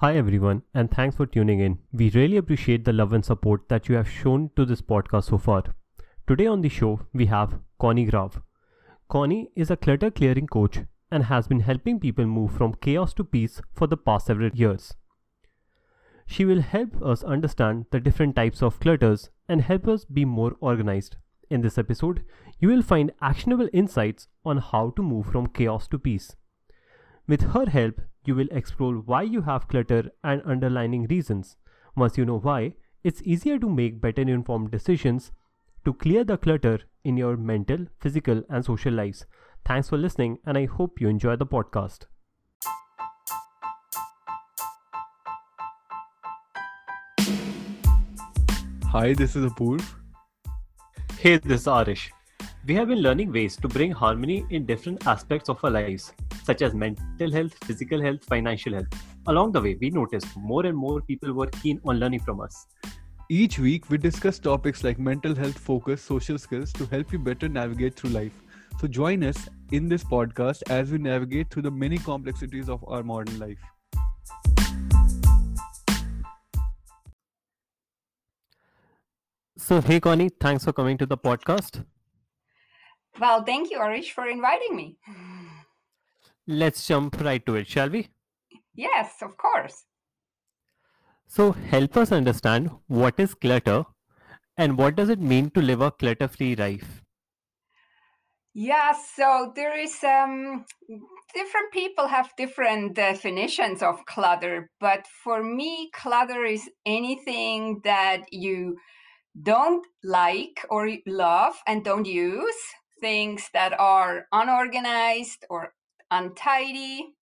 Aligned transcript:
Hi, 0.00 0.16
everyone, 0.16 0.62
and 0.72 0.88
thanks 0.88 1.16
for 1.16 1.26
tuning 1.26 1.58
in. 1.58 1.80
We 1.92 2.10
really 2.10 2.36
appreciate 2.36 2.84
the 2.84 2.92
love 2.92 3.12
and 3.12 3.24
support 3.24 3.68
that 3.68 3.88
you 3.88 3.96
have 3.96 4.08
shown 4.08 4.50
to 4.54 4.64
this 4.64 4.80
podcast 4.80 5.24
so 5.24 5.38
far. 5.38 5.64
Today 6.28 6.46
on 6.46 6.60
the 6.60 6.68
show, 6.68 7.00
we 7.12 7.26
have 7.26 7.58
Conny 7.80 8.04
Graf. 8.04 8.40
Conny 9.08 9.50
is 9.56 9.72
a 9.72 9.76
clutter 9.76 10.12
clearing 10.12 10.46
coach 10.46 10.82
and 11.10 11.24
has 11.24 11.48
been 11.48 11.58
helping 11.58 11.98
people 11.98 12.26
move 12.26 12.52
from 12.52 12.74
chaos 12.74 13.12
to 13.14 13.24
peace 13.24 13.60
for 13.74 13.88
the 13.88 13.96
past 13.96 14.26
several 14.26 14.50
years. 14.50 14.94
She 16.26 16.44
will 16.44 16.60
help 16.60 17.02
us 17.02 17.24
understand 17.24 17.86
the 17.90 17.98
different 17.98 18.36
types 18.36 18.62
of 18.62 18.78
clutters 18.78 19.30
and 19.48 19.62
help 19.62 19.88
us 19.88 20.04
be 20.04 20.24
more 20.24 20.54
organized. 20.60 21.16
In 21.50 21.62
this 21.62 21.76
episode, 21.76 22.22
you 22.60 22.68
will 22.68 22.82
find 22.82 23.10
actionable 23.20 23.68
insights 23.72 24.28
on 24.44 24.58
how 24.58 24.90
to 24.90 25.02
move 25.02 25.26
from 25.26 25.48
chaos 25.48 25.88
to 25.88 25.98
peace. 25.98 26.36
With 27.26 27.52
her 27.52 27.66
help, 27.66 28.00
you 28.28 28.34
will 28.34 28.48
explore 28.52 28.96
why 29.10 29.22
you 29.22 29.40
have 29.40 29.66
clutter 29.68 30.10
and 30.22 30.42
underlying 30.42 31.06
reasons. 31.06 31.56
Once 31.96 32.18
you 32.18 32.26
know 32.26 32.38
why, 32.38 32.74
it's 33.02 33.22
easier 33.22 33.58
to 33.58 33.70
make 33.70 34.02
better 34.02 34.20
informed 34.20 34.70
decisions 34.70 35.32
to 35.86 35.94
clear 35.94 36.24
the 36.24 36.36
clutter 36.36 36.78
in 37.04 37.16
your 37.16 37.38
mental, 37.38 37.86
physical, 38.00 38.42
and 38.50 38.66
social 38.66 38.92
lives. 38.92 39.24
Thanks 39.64 39.88
for 39.88 39.96
listening, 39.96 40.38
and 40.44 40.58
I 40.58 40.66
hope 40.66 41.00
you 41.00 41.08
enjoy 41.08 41.36
the 41.36 41.46
podcast. 41.46 42.04
Hi, 48.92 49.14
this 49.14 49.36
is 49.36 49.50
Apurv. 49.50 49.82
Hey, 51.18 51.38
this 51.38 51.62
is 51.62 51.66
Arish. 51.66 52.10
We 52.66 52.74
have 52.74 52.88
been 52.88 52.98
learning 53.00 53.32
ways 53.32 53.56
to 53.56 53.68
bring 53.68 53.90
harmony 53.90 54.44
in 54.50 54.66
different 54.66 55.06
aspects 55.06 55.48
of 55.48 55.64
our 55.64 55.70
lives 55.70 56.12
such 56.48 56.62
as 56.62 56.72
mental 56.72 57.30
health, 57.30 57.52
physical 57.64 58.00
health, 58.00 58.24
financial 58.24 58.72
health. 58.72 58.86
Along 59.26 59.52
the 59.52 59.60
way, 59.60 59.76
we 59.78 59.90
noticed 59.90 60.34
more 60.34 60.64
and 60.64 60.76
more 60.76 61.02
people 61.02 61.34
were 61.34 61.48
keen 61.62 61.78
on 61.84 61.98
learning 62.00 62.20
from 62.20 62.40
us. 62.40 62.66
Each 63.28 63.58
week, 63.58 63.90
we 63.90 63.98
discuss 63.98 64.38
topics 64.38 64.82
like 64.82 64.98
mental 64.98 65.34
health, 65.34 65.58
focus, 65.58 66.00
social 66.00 66.38
skills 66.38 66.72
to 66.72 66.86
help 66.86 67.12
you 67.12 67.18
better 67.18 67.50
navigate 67.50 67.96
through 67.96 68.10
life. 68.10 68.32
So, 68.80 68.88
join 68.88 69.24
us 69.24 69.46
in 69.72 69.90
this 69.90 70.02
podcast 70.02 70.62
as 70.70 70.90
we 70.90 70.96
navigate 70.96 71.50
through 71.50 71.64
the 71.64 71.70
many 71.70 71.98
complexities 71.98 72.70
of 72.70 72.82
our 72.88 73.02
modern 73.02 73.38
life. 73.38 73.58
So, 79.58 79.82
hey, 79.82 80.00
Conny, 80.00 80.30
thanks 80.40 80.64
for 80.64 80.72
coming 80.72 80.96
to 80.96 81.04
the 81.04 81.18
podcast. 81.18 81.84
Well, 83.20 83.44
thank 83.44 83.70
you, 83.70 83.78
Arish, 83.78 84.12
for 84.12 84.26
inviting 84.26 84.76
me. 84.76 84.96
Let's 86.48 86.84
jump 86.84 87.20
right 87.20 87.46
to 87.46 87.54
it, 87.54 87.68
shall 87.68 87.90
we? 87.90 88.08
Yes, 88.74 89.20
of 89.22 89.36
course. 89.36 89.84
So, 91.26 91.52
help 91.52 91.96
us 91.96 92.10
understand 92.10 92.70
what 92.86 93.20
is 93.20 93.34
clutter 93.34 93.84
and 94.56 94.78
what 94.78 94.96
does 94.96 95.08
it 95.10 95.20
mean 95.20 95.50
to 95.50 95.62
live 95.62 95.80
a 95.80 95.90
clutter 95.90 96.28
free 96.28 96.56
life? 96.56 97.02
Yeah, 98.54 98.92
so 98.92 99.52
there 99.54 99.78
is 99.78 100.02
um 100.02 100.64
different 101.34 101.72
people 101.72 102.08
have 102.08 102.32
different 102.36 102.94
definitions 102.94 103.82
of 103.82 104.04
clutter, 104.06 104.70
but 104.80 105.06
for 105.06 105.42
me 105.42 105.90
clutter 105.94 106.44
is 106.44 106.68
anything 106.84 107.80
that 107.84 108.24
you 108.32 108.78
don't 109.42 109.86
like 110.02 110.66
or 110.70 110.90
love 111.06 111.54
and 111.66 111.84
don't 111.84 112.06
use, 112.06 112.60
things 113.00 113.48
that 113.52 113.78
are 113.78 114.26
unorganized 114.32 115.44
or 115.50 115.74
untidy, 116.10 117.14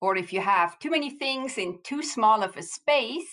or 0.00 0.16
if 0.16 0.32
you 0.32 0.40
have 0.40 0.78
too 0.78 0.90
many 0.90 1.10
things 1.10 1.58
in 1.58 1.78
too 1.84 2.02
small 2.02 2.42
of 2.42 2.56
a 2.56 2.62
space. 2.62 3.30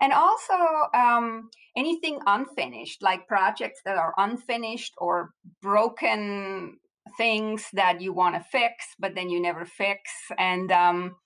And 0.00 0.12
also 0.12 0.54
um, 0.94 1.50
anything 1.76 2.18
unfinished, 2.26 3.02
like 3.02 3.28
projects 3.28 3.82
that 3.84 3.96
are 3.96 4.14
unfinished 4.16 4.94
or 4.98 5.30
broken 5.60 6.78
things 7.16 7.66
that 7.72 8.00
you 8.00 8.12
want 8.12 8.34
to 8.34 8.40
fix, 8.40 8.86
but 8.98 9.14
then 9.14 9.28
you 9.28 9.40
never 9.40 9.64
fix. 9.64 10.10
And 10.38 10.72
um, 10.72 11.16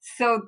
so 0.00 0.42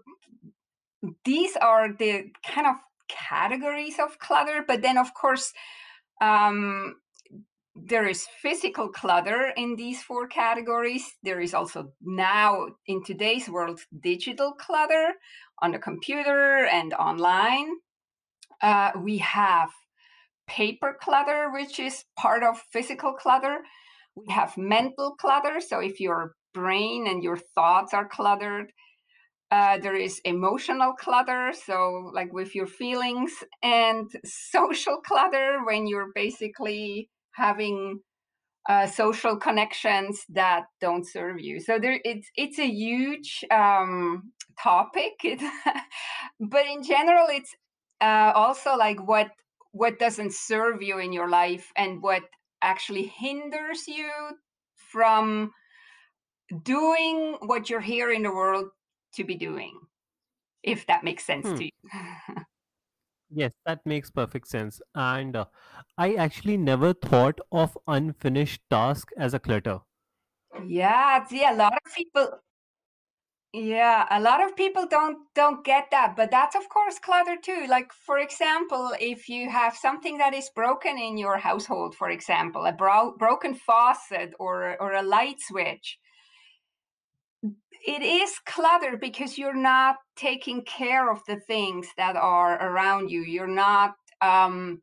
these 1.25 1.57
are 1.57 1.93
the 1.93 2.31
kind 2.47 2.67
of 2.67 2.77
categories 3.09 3.97
of 3.99 4.19
clutter. 4.19 4.65
But 4.67 4.83
then, 4.83 4.97
of 4.97 5.13
course, 5.15 5.53
um, 6.21 6.97
there 7.85 8.07
is 8.07 8.27
physical 8.43 8.89
clutter 8.89 9.53
in 9.57 9.77
these 9.77 10.03
four 10.03 10.27
categories. 10.27 11.05
There 11.23 11.41
is 11.41 11.55
also 11.55 11.93
now 12.03 12.69
in 12.87 13.05
today's 13.05 13.49
world 13.49 13.81
digital 14.01 14.53
clutter 14.53 15.15
on 15.63 15.73
the 15.73 15.79
computer 15.79 16.67
and 16.67 16.93
online. 16.95 17.69
Uh, 18.61 18.93
we 19.01 19.19
have 19.19 19.71
paper 20.47 20.97
clutter, 21.01 21.51
which 21.53 21.79
is 21.79 22.05
part 22.17 22.43
of 22.43 22.59
physical 22.73 23.13
clutter. 23.13 23.59
We 24.15 24.33
have 24.33 24.57
mental 24.57 25.15
clutter. 25.15 25.61
So 25.61 25.81
if 25.81 26.01
your 26.01 26.35
brain 26.55 27.07
and 27.07 27.23
your 27.23 27.37
thoughts 27.37 27.95
are 27.95 28.09
cluttered, 28.09 28.73
uh, 29.51 29.79
there 29.79 29.97
is 29.97 30.21
emotional 30.25 30.93
clutter, 30.93 31.53
so 31.67 32.11
like 32.13 32.33
with 32.33 32.55
your 32.55 32.67
feelings, 32.67 33.33
and 33.63 34.11
social 34.25 34.99
clutter 34.99 35.61
when 35.65 35.87
you're 35.87 36.13
basically 36.15 37.09
having 37.39 38.01
uh, 38.69 38.87
social 38.87 39.37
connections 39.37 40.25
that 40.29 40.65
don't 40.81 41.09
serve 41.09 41.41
you. 41.41 41.61
So 41.61 41.79
there, 41.79 42.01
it's 42.05 42.29
it's 42.37 42.59
a 42.59 42.69
huge 42.69 43.45
um, 43.51 44.33
topic, 44.63 45.15
it, 45.25 45.41
but 46.39 46.67
in 46.67 46.83
general, 46.83 47.27
it's 47.31 47.55
uh, 48.01 48.33
also 48.35 48.77
like 48.77 49.07
what 49.07 49.31
what 49.73 49.99
doesn't 49.99 50.35
serve 50.35 50.83
you 50.83 50.99
in 50.99 51.13
your 51.13 51.29
life 51.29 51.73
and 51.77 52.03
what 52.03 52.23
actually 52.61 53.07
hinders 53.07 53.87
you 53.87 54.11
from 54.75 55.53
doing 56.63 57.37
what 57.41 57.71
you're 57.71 57.81
here 57.81 58.11
in 58.11 58.23
the 58.23 58.31
world 58.31 58.67
to 59.15 59.25
be 59.25 59.35
doing. 59.35 59.79
If 60.63 60.87
that 60.87 61.05
makes 61.05 61.25
sense 61.25 61.47
hmm. 61.47 61.57
to 61.57 61.65
you. 61.65 61.71
Yes, 63.31 63.55
that 63.65 63.85
makes 63.87 64.11
perfect 64.11 64.49
sense. 64.49 64.81
And 64.95 65.35
uh, 65.37 65.47
I 65.97 66.15
actually 66.15 66.57
never 66.57 66.93
thought 66.93 67.41
of 67.53 67.77
unfinished 67.87 68.63
task 68.71 69.09
as 69.17 69.35
a 69.35 69.39
clutter. 69.39 69.81
Yeah, 70.67 71.25
see, 71.27 71.45
a 71.45 71.55
lot 71.55 71.75
of 71.75 71.95
people. 71.95 72.41
Yeah, 73.55 74.07
a 74.11 74.21
lot 74.21 74.43
of 74.45 74.57
people 74.57 74.87
don't 74.87 75.19
don't 75.35 75.65
get 75.65 75.91
that, 75.91 76.15
but 76.17 76.31
that's 76.31 76.55
of 76.55 76.69
course 76.69 76.99
clutter 76.99 77.37
too. 77.43 77.67
Like 77.67 77.93
for 77.93 78.19
example, 78.19 78.93
if 79.01 79.29
you 79.29 79.49
have 79.49 79.75
something 79.75 80.19
that 80.19 80.35
is 80.35 80.51
broken 80.55 80.99
in 80.99 81.17
your 81.17 81.39
household, 81.39 81.95
for 81.95 82.11
example, 82.11 82.67
a 82.67 82.73
bro- 82.73 83.17
broken 83.17 83.55
faucet 83.55 84.35
or 84.39 84.77
or 84.81 84.93
a 84.93 85.03
light 85.03 85.41
switch, 85.41 85.99
it 87.87 88.03
is 88.03 88.39
clutter 88.47 88.97
because 88.97 89.39
you're 89.39 89.55
not 89.55 89.97
taking 90.17 90.63
care 90.65 91.11
of 91.11 91.21
the 91.27 91.41
things 91.47 91.89
that 91.97 92.17
are 92.17 92.55
around 92.71 93.11
you. 93.11 93.23
You're 93.23 93.47
not 93.47 93.95
um, 94.21 94.83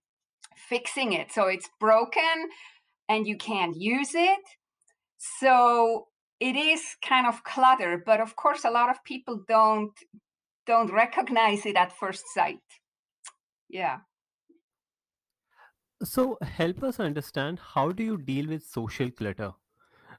fixing 0.70 1.14
it. 1.14 1.32
So 1.32 1.48
it's 1.48 1.70
broken 1.80 2.50
and 3.10 3.28
you 3.28 3.38
can't 3.38 3.76
use 3.76 4.16
it. 4.16 4.40
So 5.18 6.08
it 6.40 6.56
is 6.56 6.82
kind 7.04 7.28
of 7.28 7.44
clutter, 7.44 8.02
but 8.06 8.20
of 8.20 8.36
course 8.36 8.66
a 8.66 8.72
lot 8.72 8.90
of 8.90 9.04
people 9.04 9.44
don't 9.48 9.94
don't 10.68 10.92
recognize 10.92 11.66
it 11.66 11.76
at 11.76 11.96
first 11.96 12.24
sight. 12.34 12.58
Yeah. 13.70 14.00
So 16.04 16.38
help 16.42 16.84
us 16.84 17.00
understand 17.00 17.60
how 17.74 17.92
do 17.92 18.04
you 18.04 18.18
deal 18.18 18.48
with 18.48 18.64
social 18.64 19.12
clutter? 19.12 19.52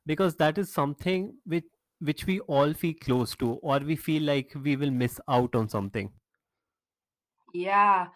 Because 0.05 0.37
that 0.37 0.57
is 0.57 0.73
something 0.73 1.35
which 1.45 1.65
which 2.01 2.27
we 2.27 2.41
all 2.41 2.73
feel 2.73 2.95
close 3.01 3.35
to 3.37 3.55
or 3.63 3.79
we 3.79 3.97
feel 3.97 4.23
like 4.23 4.53
we 4.63 4.77
will 4.77 4.91
miss 4.91 5.21
out 5.29 5.55
on 5.55 5.69
something. 5.69 6.11
Yeah. 7.55 8.09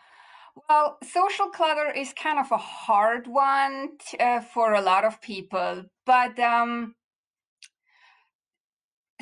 Well 0.69 0.99
social 1.03 1.49
clutter 1.49 1.91
is 1.91 2.12
kind 2.12 2.38
of 2.38 2.50
a 2.53 2.59
hard 2.59 3.27
one 3.27 3.97
t- 3.99 4.19
uh, 4.19 4.41
for 4.41 4.75
a 4.75 4.82
lot 4.82 5.05
of 5.05 5.23
people 5.23 5.85
but 6.05 6.38
um, 6.38 6.97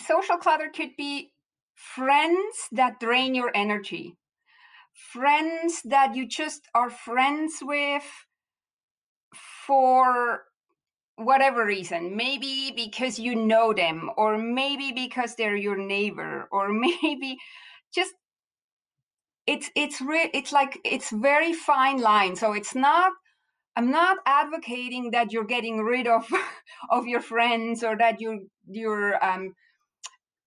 social 0.01 0.39
clutter 0.39 0.71
could 0.75 0.97
be 0.97 1.33
friends 1.75 2.69
that 2.73 2.99
drain 2.99 3.35
your 3.35 3.53
energy 3.55 4.17
friends 5.13 5.83
that 5.85 6.17
you 6.17 6.27
just 6.27 6.69
are 6.75 6.91
friends 6.91 7.59
with 7.63 8.05
for 9.67 10.45
whatever 11.19 11.67
reason 11.67 12.17
maybe 12.17 12.73
because 12.75 13.19
you 13.19 13.35
know 13.35 13.73
them 13.73 14.11
or 14.17 14.39
maybe 14.39 14.93
because 14.93 15.35
they're 15.35 15.57
your 15.57 15.77
neighbor 15.77 16.49
or 16.53 16.73
maybe 16.73 17.37
just 17.95 18.15
it's 19.49 19.71
it's 19.75 20.01
re- 20.03 20.31
it's 20.35 20.53
like 20.53 20.79
it's 20.85 21.11
very 21.11 21.55
fine 21.55 22.01
line. 22.01 22.37
So 22.37 22.53
it's 22.53 22.75
not 22.75 23.13
i'm 23.77 23.91
not 23.91 24.19
advocating 24.27 25.13
that 25.13 25.33
you're 25.33 25.45
getting 25.45 25.79
rid 25.79 26.07
of 26.07 26.29
of 26.91 27.07
your 27.07 27.21
friends 27.21 27.83
or 27.83 27.97
that 27.97 28.21
you 28.21 28.49
you're 28.69 29.25
um 29.25 29.55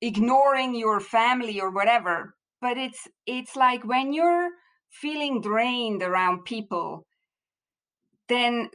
ignoring 0.01 0.75
your 0.75 0.99
family 0.99 1.59
or 1.59 1.71
whatever. 1.71 2.35
But 2.61 2.77
it's 2.77 3.07
it's 3.25 3.55
like 3.55 3.83
when 3.83 4.13
you're 4.13 4.49
feeling 4.91 5.41
drained 5.41 6.03
around 6.03 6.45
people 6.45 7.05
then 8.31 8.69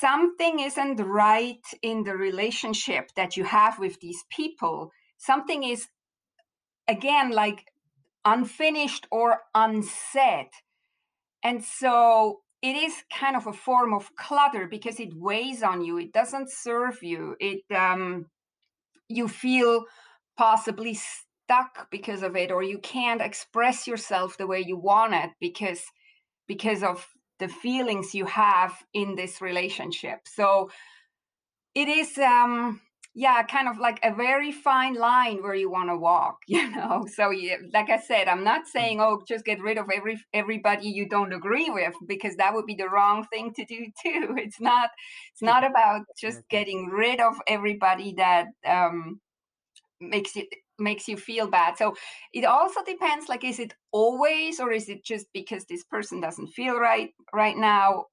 something 0.00 0.60
isn't 0.60 0.96
right 0.96 1.64
in 1.82 2.04
the 2.04 2.16
relationship 2.16 3.10
that 3.16 3.36
you 3.36 3.44
have 3.44 3.78
with 3.78 4.00
these 4.00 4.24
people. 4.30 4.90
Something 5.18 5.64
is 5.64 5.88
again 6.88 7.30
like 7.30 7.64
unfinished 8.24 9.06
or 9.10 9.40
unsaid. 9.54 10.48
And 11.42 11.64
so 11.64 12.40
it 12.62 12.76
is 12.76 13.02
kind 13.12 13.36
of 13.36 13.46
a 13.46 13.52
form 13.52 13.92
of 13.92 14.14
clutter 14.16 14.68
because 14.68 15.00
it 15.00 15.14
weighs 15.14 15.62
on 15.62 15.82
you. 15.84 15.98
It 15.98 16.12
doesn't 16.12 16.50
serve 16.50 17.02
you. 17.02 17.36
It 17.40 17.62
um 17.74 18.26
you 19.08 19.28
feel 19.28 19.84
possibly 20.36 20.94
stuck 20.94 21.90
because 21.90 22.22
of 22.22 22.36
it 22.36 22.50
or 22.50 22.62
you 22.62 22.78
can't 22.78 23.20
express 23.20 23.86
yourself 23.86 24.38
the 24.38 24.46
way 24.46 24.60
you 24.60 24.76
want 24.76 25.12
it 25.14 25.30
because 25.40 25.82
because 26.46 26.82
of 26.82 27.06
the 27.42 27.48
feelings 27.48 28.14
you 28.14 28.24
have 28.26 28.72
in 28.94 29.16
this 29.16 29.40
relationship. 29.42 30.20
So 30.38 30.70
it 31.74 31.88
is 31.88 32.16
um 32.18 32.80
yeah 33.14 33.42
kind 33.42 33.68
of 33.68 33.78
like 33.78 33.98
a 34.02 34.14
very 34.14 34.52
fine 34.52 34.94
line 34.94 35.42
where 35.42 35.54
you 35.54 35.70
want 35.70 35.88
to 35.90 35.96
walk 35.96 36.36
you 36.46 36.70
know? 36.70 37.04
So 37.16 37.30
yeah, 37.30 37.56
like 37.72 37.90
i 37.90 37.98
said 37.98 38.28
i'm 38.28 38.44
not 38.44 38.62
saying 38.74 39.00
oh 39.00 39.22
just 39.26 39.44
get 39.44 39.60
rid 39.60 39.78
of 39.78 39.86
every 39.94 40.16
everybody 40.32 40.88
you 40.88 41.08
don't 41.08 41.32
agree 41.32 41.68
with 41.68 41.94
because 42.06 42.36
that 42.36 42.54
would 42.54 42.66
be 42.66 42.76
the 42.76 42.88
wrong 42.94 43.26
thing 43.32 43.52
to 43.56 43.64
do 43.64 43.80
too. 44.02 44.24
It's 44.44 44.60
not 44.60 44.90
it's 45.32 45.42
not 45.42 45.62
about 45.70 46.02
just 46.24 46.40
getting 46.48 46.86
rid 47.04 47.20
of 47.20 47.34
everybody 47.46 48.14
that 48.18 48.46
um 48.66 49.20
makes 50.02 50.36
it 50.36 50.48
makes 50.78 51.08
you 51.08 51.16
feel 51.16 51.48
bad. 51.48 51.78
So 51.78 51.94
it 52.32 52.44
also 52.44 52.82
depends 52.84 53.28
like 53.28 53.44
is 53.44 53.58
it 53.58 53.74
always 53.92 54.60
or 54.60 54.72
is 54.72 54.88
it 54.88 55.04
just 55.04 55.26
because 55.32 55.64
this 55.64 55.84
person 55.84 56.20
doesn't 56.20 56.48
feel 56.48 56.78
right 56.78 57.10
right 57.32 57.56
now? 57.56 58.06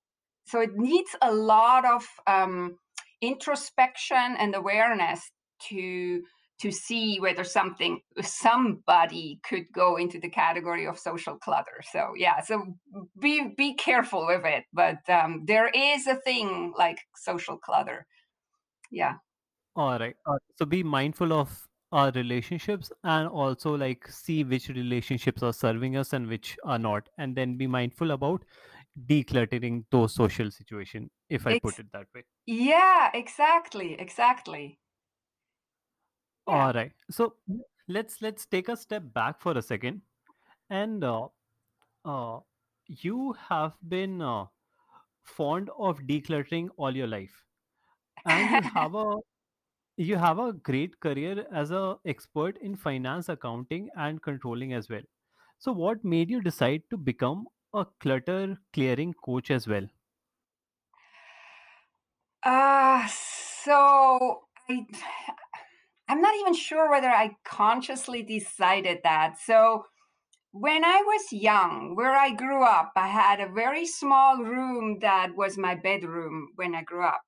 So 0.45 0.61
it 0.61 0.75
needs 0.75 1.15
a 1.21 1.33
lot 1.33 1.85
of 1.85 2.05
um, 2.27 2.77
introspection 3.21 4.35
and 4.39 4.55
awareness 4.55 5.21
to 5.69 6.21
to 6.61 6.71
see 6.71 7.21
whether 7.21 7.45
something 7.45 8.01
somebody 8.21 9.39
could 9.47 9.63
go 9.73 9.95
into 9.95 10.19
the 10.19 10.29
category 10.29 10.85
of 10.85 10.99
social 10.99 11.37
clutter. 11.37 11.81
So 11.91 12.13
yeah 12.15 12.41
so 12.41 12.75
be 13.19 13.53
be 13.57 13.75
careful 13.75 14.27
with 14.27 14.45
it 14.45 14.65
but 14.73 14.97
um, 15.09 15.43
there 15.45 15.69
is 15.69 16.07
a 16.07 16.15
thing 16.15 16.73
like 16.77 16.99
social 17.15 17.57
clutter. 17.57 18.05
Yeah. 18.91 19.15
All 19.75 19.97
right. 19.97 20.15
Uh, 20.25 20.39
so 20.57 20.65
be 20.65 20.83
mindful 20.83 21.31
of 21.31 21.68
our 21.91 22.11
relationships 22.11 22.91
and 23.03 23.27
also 23.27 23.75
like 23.75 24.07
see 24.07 24.43
which 24.43 24.69
relationships 24.69 25.41
are 25.43 25.53
serving 25.53 25.97
us 25.97 26.13
and 26.13 26.27
which 26.27 26.57
are 26.63 26.79
not 26.79 27.09
and 27.17 27.35
then 27.35 27.57
be 27.57 27.67
mindful 27.67 28.11
about 28.11 28.43
decluttering 29.07 29.83
those 29.91 30.13
social 30.13 30.51
situation 30.51 31.09
if 31.29 31.47
i 31.47 31.53
Ex- 31.53 31.63
put 31.63 31.79
it 31.79 31.91
that 31.93 32.05
way. 32.13 32.23
Yeah 32.45 33.09
exactly 33.13 33.93
exactly. 33.99 34.79
Yeah. 36.47 36.65
all 36.65 36.73
right. 36.73 36.91
So 37.11 37.35
let's 37.87 38.21
let's 38.21 38.45
take 38.45 38.69
a 38.69 38.77
step 38.77 39.03
back 39.13 39.39
for 39.39 39.57
a 39.57 39.61
second. 39.61 40.01
And 40.69 41.03
uh, 41.03 41.27
uh, 42.05 42.39
you 42.87 43.35
have 43.49 43.73
been 43.87 44.21
uh, 44.21 44.45
fond 45.23 45.69
of 45.77 45.99
decluttering 46.01 46.69
all 46.77 46.95
your 46.95 47.07
life. 47.07 47.43
And 48.25 48.49
you 48.65 48.69
have 48.75 48.95
a 48.95 49.15
you 49.99 50.15
have 50.17 50.39
a 50.39 50.53
great 50.53 50.99
career 50.99 51.45
as 51.51 51.71
a 51.71 51.99
expert 52.05 52.57
in 52.57 52.75
finance 52.75 53.29
accounting 53.29 53.89
and 53.95 54.21
controlling 54.23 54.73
as 54.73 54.89
well. 54.89 55.03
So 55.59 55.71
what 55.73 56.03
made 56.03 56.29
you 56.31 56.41
decide 56.41 56.83
to 56.91 56.97
become 56.97 57.47
a 57.73 57.85
clutter 57.99 58.57
clearing 58.73 59.13
coach 59.13 59.51
as 59.51 59.67
well? 59.67 59.87
Uh 62.43 63.07
so 63.07 64.43
i 64.69 64.85
i'm 66.07 66.21
not 66.21 66.35
even 66.35 66.53
sure 66.53 66.89
whether 66.89 67.09
i 67.09 67.35
consciously 67.45 68.23
decided 68.23 68.99
that. 69.03 69.37
So 69.39 69.85
when 70.51 70.85
I 70.85 71.03
was 71.05 71.33
young, 71.33 71.95
where 71.95 72.15
I 72.17 72.33
grew 72.35 72.63
up, 72.65 72.93
I 72.95 73.07
had 73.09 73.39
a 73.41 73.53
very 73.53 73.85
small 73.85 74.43
room 74.43 74.99
that 75.01 75.35
was 75.35 75.57
my 75.57 75.75
bedroom 75.75 76.49
when 76.55 76.75
I 76.75 76.83
grew 76.83 77.05
up 77.05 77.21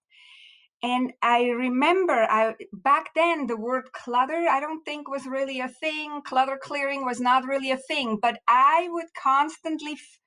and 0.83 1.13
i 1.21 1.49
remember 1.49 2.27
i 2.29 2.55
back 2.73 3.13
then 3.15 3.47
the 3.47 3.57
word 3.57 3.91
clutter 3.93 4.45
i 4.49 4.59
don't 4.59 4.83
think 4.83 5.09
was 5.09 5.25
really 5.25 5.59
a 5.59 5.67
thing. 5.67 6.21
Clutter 6.25 6.59
clearing 6.61 7.05
was 7.05 7.19
not 7.19 7.45
really 7.45 7.71
a 7.71 7.77
thing 7.77 8.17
but 8.21 8.39
i 8.47 8.87
would 8.91 9.05
constantly 9.21 9.93
f- 9.93 10.19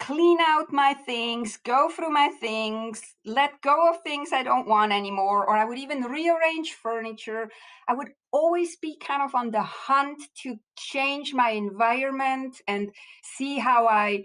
clean 0.00 0.38
out 0.40 0.72
my 0.72 0.94
things 1.06 1.56
go 1.64 1.88
through 1.88 2.10
my 2.10 2.28
things 2.40 3.02
let 3.24 3.60
go 3.62 3.90
of 3.90 4.02
things 4.02 4.30
i 4.32 4.42
don't 4.42 4.68
want 4.68 4.92
anymore 4.92 5.46
or 5.48 5.56
i 5.56 5.64
would 5.64 5.78
even 5.78 6.02
rearrange 6.02 6.72
furniture. 6.72 7.48
I 7.88 7.94
would 7.94 8.08
always 8.32 8.76
be 8.76 8.96
kind 8.98 9.22
of 9.22 9.34
on 9.34 9.50
the 9.50 9.62
hunt 9.62 10.20
to 10.42 10.56
change 10.76 11.34
my 11.34 11.50
environment 11.50 12.56
and 12.68 12.90
see 13.22 13.58
how 13.58 13.86
i 13.86 14.24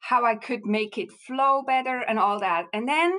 how 0.00 0.24
i 0.24 0.34
could 0.36 0.64
make 0.66 0.98
it 0.98 1.10
flow 1.12 1.62
better 1.66 2.00
and 2.00 2.18
all 2.18 2.40
that. 2.40 2.66
And 2.72 2.88
then 2.88 3.18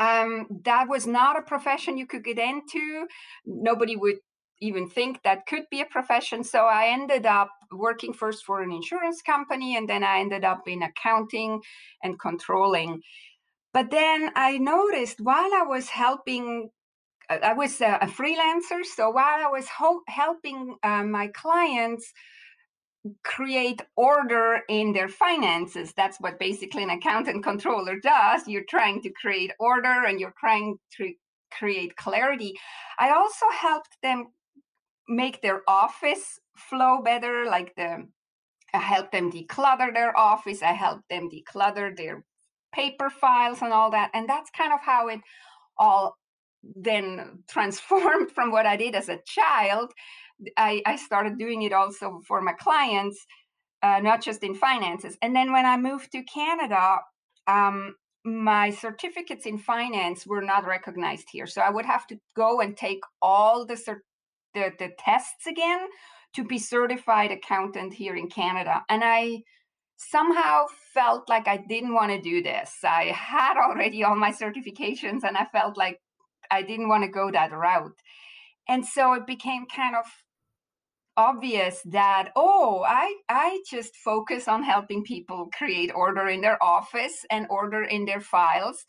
um, 0.00 0.46
that 0.64 0.88
was 0.88 1.06
not 1.06 1.38
a 1.38 1.42
profession 1.42 1.98
you 1.98 2.06
could 2.06 2.24
get 2.24 2.38
into. 2.38 3.06
Nobody 3.44 3.96
would 3.96 4.16
even 4.60 4.88
think 4.88 5.22
that 5.22 5.46
could 5.46 5.64
be 5.70 5.82
a 5.82 5.86
profession. 5.86 6.42
So 6.42 6.64
I 6.64 6.88
ended 6.88 7.26
up 7.26 7.50
working 7.70 8.12
first 8.14 8.44
for 8.44 8.62
an 8.62 8.72
insurance 8.72 9.22
company 9.22 9.76
and 9.76 9.88
then 9.88 10.02
I 10.02 10.20
ended 10.20 10.44
up 10.44 10.62
in 10.66 10.82
accounting 10.82 11.60
and 12.02 12.18
controlling. 12.18 13.02
But 13.72 13.90
then 13.90 14.30
I 14.34 14.58
noticed 14.58 15.20
while 15.20 15.54
I 15.54 15.64
was 15.66 15.88
helping, 15.90 16.70
uh, 17.28 17.38
I 17.42 17.52
was 17.52 17.80
a, 17.80 17.98
freelancer. 18.02 18.84
So 18.84 19.10
while 19.10 19.46
I 19.46 19.48
was 19.50 19.68
ho- 19.68 20.02
helping 20.08 20.76
uh, 20.82 21.04
my 21.04 21.28
clients 21.28 22.12
create 23.24 23.80
order 23.96 24.60
in 24.68 24.92
their 24.92 25.08
finances. 25.08 25.92
That's 25.96 26.18
what 26.20 26.38
basically 26.38 26.82
an 26.82 26.90
accountant 26.90 27.42
controller 27.50 27.98
does. 27.98 28.46
You're 28.46 28.64
trying 28.68 29.02
to 29.02 29.10
create 29.10 29.52
order 29.58 30.04
and 30.06 30.20
you're 30.20 30.34
trying 30.38 30.76
to 30.98 31.12
create 31.56 31.96
clarity. 31.96 32.54
I 32.98 33.10
also 33.10 33.46
helped 33.50 33.96
them 34.02 34.26
make 35.08 35.42
their 35.42 35.62
office 35.66 36.38
flow 36.56 37.02
better, 37.02 37.46
like 37.46 37.74
the 37.76 38.06
I 38.72 38.78
helped 38.78 39.12
them 39.12 39.32
declutter 39.32 39.92
their 39.92 40.16
office, 40.16 40.62
I 40.62 40.72
helped 40.72 41.08
them 41.08 41.28
declutter 41.28 41.96
their 41.96 42.24
paper 42.72 43.10
files 43.10 43.62
and 43.62 43.72
all 43.72 43.90
that. 43.90 44.10
And 44.14 44.28
that's 44.28 44.50
kind 44.50 44.72
of 44.72 44.80
how 44.80 45.08
it 45.08 45.20
all 45.76 46.16
then 46.62 47.42
transformed 47.50 48.30
from 48.30 48.52
what 48.52 48.66
I 48.66 48.76
did 48.76 48.94
as 48.94 49.08
a 49.08 49.20
child 49.26 49.92
I, 50.56 50.82
I 50.86 50.96
started 50.96 51.38
doing 51.38 51.62
it 51.62 51.72
also 51.72 52.20
for 52.26 52.40
my 52.40 52.52
clients, 52.52 53.24
uh, 53.82 54.00
not 54.00 54.22
just 54.22 54.42
in 54.42 54.54
finances. 54.54 55.16
And 55.22 55.34
then 55.34 55.52
when 55.52 55.66
I 55.66 55.76
moved 55.76 56.12
to 56.12 56.22
Canada, 56.22 56.98
um, 57.46 57.94
my 58.24 58.70
certificates 58.70 59.46
in 59.46 59.58
finance 59.58 60.26
were 60.26 60.42
not 60.42 60.66
recognized 60.66 61.28
here. 61.32 61.46
So 61.46 61.62
I 61.62 61.70
would 61.70 61.86
have 61.86 62.06
to 62.08 62.18
go 62.36 62.60
and 62.60 62.76
take 62.76 63.00
all 63.22 63.64
the, 63.64 63.74
cert- 63.74 64.06
the, 64.54 64.72
the 64.78 64.90
tests 64.98 65.46
again 65.46 65.86
to 66.34 66.44
be 66.44 66.58
certified 66.58 67.30
accountant 67.30 67.94
here 67.94 68.14
in 68.14 68.28
Canada. 68.28 68.84
And 68.88 69.02
I 69.04 69.42
somehow 69.96 70.66
felt 70.94 71.28
like 71.28 71.46
I 71.48 71.58
didn't 71.58 71.94
want 71.94 72.10
to 72.10 72.20
do 72.20 72.42
this. 72.42 72.78
I 72.84 73.04
had 73.06 73.56
already 73.62 74.04
all 74.04 74.16
my 74.16 74.32
certifications 74.32 75.24
and 75.24 75.36
I 75.36 75.46
felt 75.46 75.76
like 75.76 76.00
I 76.50 76.62
didn't 76.62 76.88
want 76.88 77.04
to 77.04 77.10
go 77.10 77.30
that 77.30 77.52
route. 77.52 77.98
And 78.68 78.84
so 78.86 79.14
it 79.14 79.26
became 79.26 79.66
kind 79.66 79.96
of 79.96 80.04
obvious 81.16 81.82
that 81.84 82.30
oh 82.36 82.84
i 82.86 83.14
i 83.28 83.60
just 83.68 83.96
focus 83.96 84.48
on 84.48 84.62
helping 84.62 85.02
people 85.04 85.50
create 85.56 85.90
order 85.94 86.28
in 86.28 86.40
their 86.40 86.62
office 86.62 87.24
and 87.30 87.46
order 87.50 87.82
in 87.82 88.04
their 88.04 88.20
files 88.20 88.86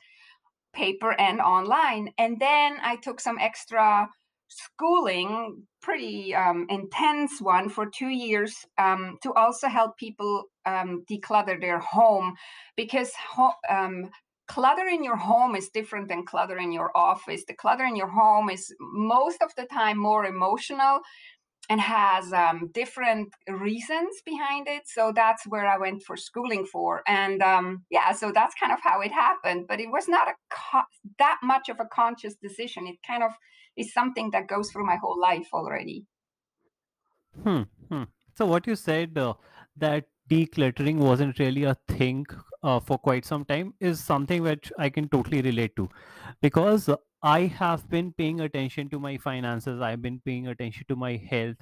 paper 0.73 1.13
and 1.19 1.39
online. 1.41 2.11
And 2.17 2.39
then 2.39 2.77
i 2.81 2.95
took 2.97 3.19
some 3.19 3.37
extra 3.39 4.07
schooling 4.47 5.63
pretty 5.81 6.35
um, 6.35 6.65
intense 6.69 7.39
one 7.39 7.69
for 7.69 7.85
two 7.89 8.09
years 8.09 8.53
um, 8.77 9.17
to 9.23 9.33
also 9.33 9.67
help 9.67 9.97
people 9.97 10.43
um, 10.65 11.03
declutter 11.09 11.59
their 11.59 11.79
home 11.79 12.35
because 12.75 13.11
ho- 13.15 13.53
um, 13.69 14.09
clutter 14.49 14.87
in 14.87 15.03
your 15.05 15.15
home 15.15 15.55
is 15.55 15.69
different 15.69 16.09
than 16.09 16.25
clutter 16.25 16.57
in 16.57 16.73
your 16.73 16.91
office. 16.95 17.43
The 17.47 17.53
clutter 17.53 17.85
in 17.85 17.95
your 17.95 18.09
home 18.09 18.49
is 18.49 18.73
most 18.81 19.41
of 19.41 19.51
the 19.55 19.65
time 19.65 19.97
more 19.97 20.25
emotional 20.25 20.99
and 21.71 21.79
has 21.79 22.33
um, 22.33 22.69
different 22.73 23.33
reasons 23.47 24.21
behind 24.25 24.67
it. 24.67 24.81
So 24.85 25.13
that's 25.15 25.47
where 25.47 25.65
I 25.65 25.77
went 25.77 26.03
for 26.03 26.17
schooling 26.17 26.65
for, 26.65 27.01
and 27.07 27.41
um, 27.41 27.85
yeah, 27.89 28.11
so 28.11 28.33
that's 28.33 28.53
kind 28.59 28.73
of 28.73 28.79
how 28.83 28.99
it 28.99 29.13
happened. 29.13 29.67
But 29.69 29.79
it 29.79 29.89
was 29.89 30.09
not 30.09 30.27
a 30.27 30.33
co- 30.53 30.91
that 31.17 31.39
much 31.41 31.69
of 31.69 31.79
a 31.79 31.85
conscious 31.85 32.35
decision. 32.35 32.87
It 32.87 32.97
kind 33.07 33.23
of 33.23 33.31
is 33.77 33.93
something 33.93 34.31
that 34.31 34.49
goes 34.49 34.69
through 34.69 34.85
my 34.85 34.97
whole 34.97 35.17
life 35.17 35.47
already. 35.53 36.05
Hmm. 37.41 37.61
hmm. 37.89 38.03
So 38.37 38.45
what 38.47 38.67
you 38.67 38.75
said 38.75 39.17
uh, 39.17 39.35
that 39.77 40.07
decluttering 40.29 40.97
wasn't 40.97 41.39
really 41.39 41.63
a 41.63 41.77
thing 41.87 42.25
uh, 42.63 42.81
for 42.81 42.97
quite 42.97 43.23
some 43.23 43.45
time 43.45 43.73
is 43.79 44.03
something 44.03 44.43
which 44.43 44.73
I 44.77 44.89
can 44.89 45.07
totally 45.07 45.41
relate 45.41 45.77
to 45.77 45.87
because 46.41 46.89
I 47.23 47.41
have 47.41 47.89
been 47.89 48.13
paying 48.13 48.41
attention 48.41 48.89
to 48.89 48.99
my 48.99 49.17
finances, 49.17 49.81
I've 49.81 50.01
been 50.01 50.19
paying 50.21 50.47
attention 50.47 50.85
to 50.89 50.95
my 50.95 51.15
health, 51.17 51.57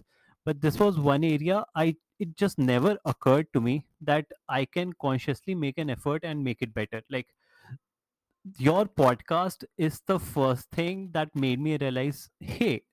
but 0.45 0.61
this 0.61 0.79
was 0.79 0.97
one 0.99 1.23
area 1.23 1.65
I 1.75 1.95
it 2.19 2.35
just 2.35 2.59
never 2.59 2.97
occurred 3.05 3.47
to 3.53 3.61
me 3.61 3.85
that 4.01 4.25
I 4.49 4.65
can 4.65 4.93
consciously 4.93 5.55
make 5.55 5.77
an 5.77 5.89
effort 5.89 6.23
and 6.25 6.43
make 6.43 6.61
it 6.61 6.73
better. 6.73 7.01
Like 7.09 7.27
your 8.57 8.85
podcast 8.85 9.63
is 9.77 10.01
the 10.05 10.19
first 10.19 10.69
thing 10.71 11.11
that 11.11 11.35
made 11.35 11.59
me 11.59 11.77
realize, 11.77 12.29
hey, 12.39 12.83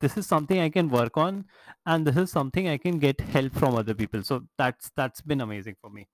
this 0.00 0.16
is 0.16 0.26
something 0.26 0.58
I 0.60 0.68
can 0.70 0.88
work 0.90 1.16
on, 1.16 1.46
and 1.86 2.06
this 2.06 2.16
is 2.16 2.30
something 2.30 2.68
I 2.68 2.78
can 2.78 2.98
get 2.98 3.20
help 3.20 3.54
from 3.54 3.74
other 3.74 3.94
people. 3.94 4.22
So 4.22 4.46
that's 4.58 4.90
that's 4.96 5.20
been 5.22 5.40
amazing 5.40 5.76
for 5.80 5.90
me. 5.90 6.08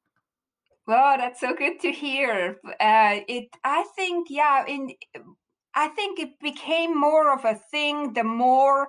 Well, 0.87 1.19
that's 1.19 1.41
so 1.41 1.55
good 1.55 1.79
to 1.81 1.93
hear. 1.93 2.59
Uh, 2.65 3.21
it, 3.29 3.49
I 3.63 3.85
think, 3.95 4.27
yeah, 4.29 4.65
in, 4.67 4.91
I 5.75 5.89
think 5.89 6.19
it 6.19 6.41
became 6.41 6.99
more 6.99 7.33
of 7.33 7.45
a 7.45 7.55
thing 7.55 8.13
the 8.13 8.25
more 8.25 8.89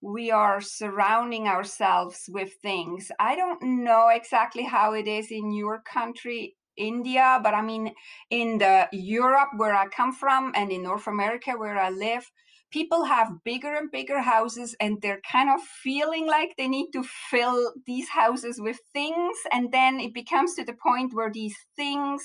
we 0.00 0.30
are 0.30 0.60
surrounding 0.60 1.46
ourselves 1.46 2.28
with 2.28 2.54
things. 2.62 3.10
I 3.18 3.36
don't 3.36 3.84
know 3.84 4.08
exactly 4.08 4.64
how 4.64 4.94
it 4.94 5.06
is 5.06 5.30
in 5.30 5.52
your 5.52 5.82
country 5.82 6.56
India, 6.76 7.38
but 7.42 7.54
I 7.54 7.62
mean, 7.62 7.92
in 8.30 8.58
the 8.58 8.88
Europe 8.92 9.50
where 9.56 9.74
I 9.74 9.88
come 9.88 10.12
from 10.12 10.52
and 10.54 10.72
in 10.72 10.82
North 10.82 11.06
America 11.06 11.52
where 11.52 11.78
I 11.78 11.90
live, 11.90 12.30
people 12.70 13.04
have 13.04 13.44
bigger 13.44 13.74
and 13.74 13.90
bigger 13.90 14.20
houses 14.20 14.74
and 14.80 14.98
they're 15.02 15.20
kind 15.30 15.50
of 15.50 15.60
feeling 15.60 16.26
like 16.26 16.54
they 16.56 16.68
need 16.68 16.90
to 16.92 17.02
fill 17.02 17.72
these 17.86 18.08
houses 18.08 18.60
with 18.60 18.78
things. 18.92 19.36
And 19.52 19.72
then 19.72 20.00
it 20.00 20.14
becomes 20.14 20.54
to 20.54 20.64
the 20.64 20.72
point 20.72 21.12
where 21.12 21.30
these 21.30 21.56
things 21.76 22.22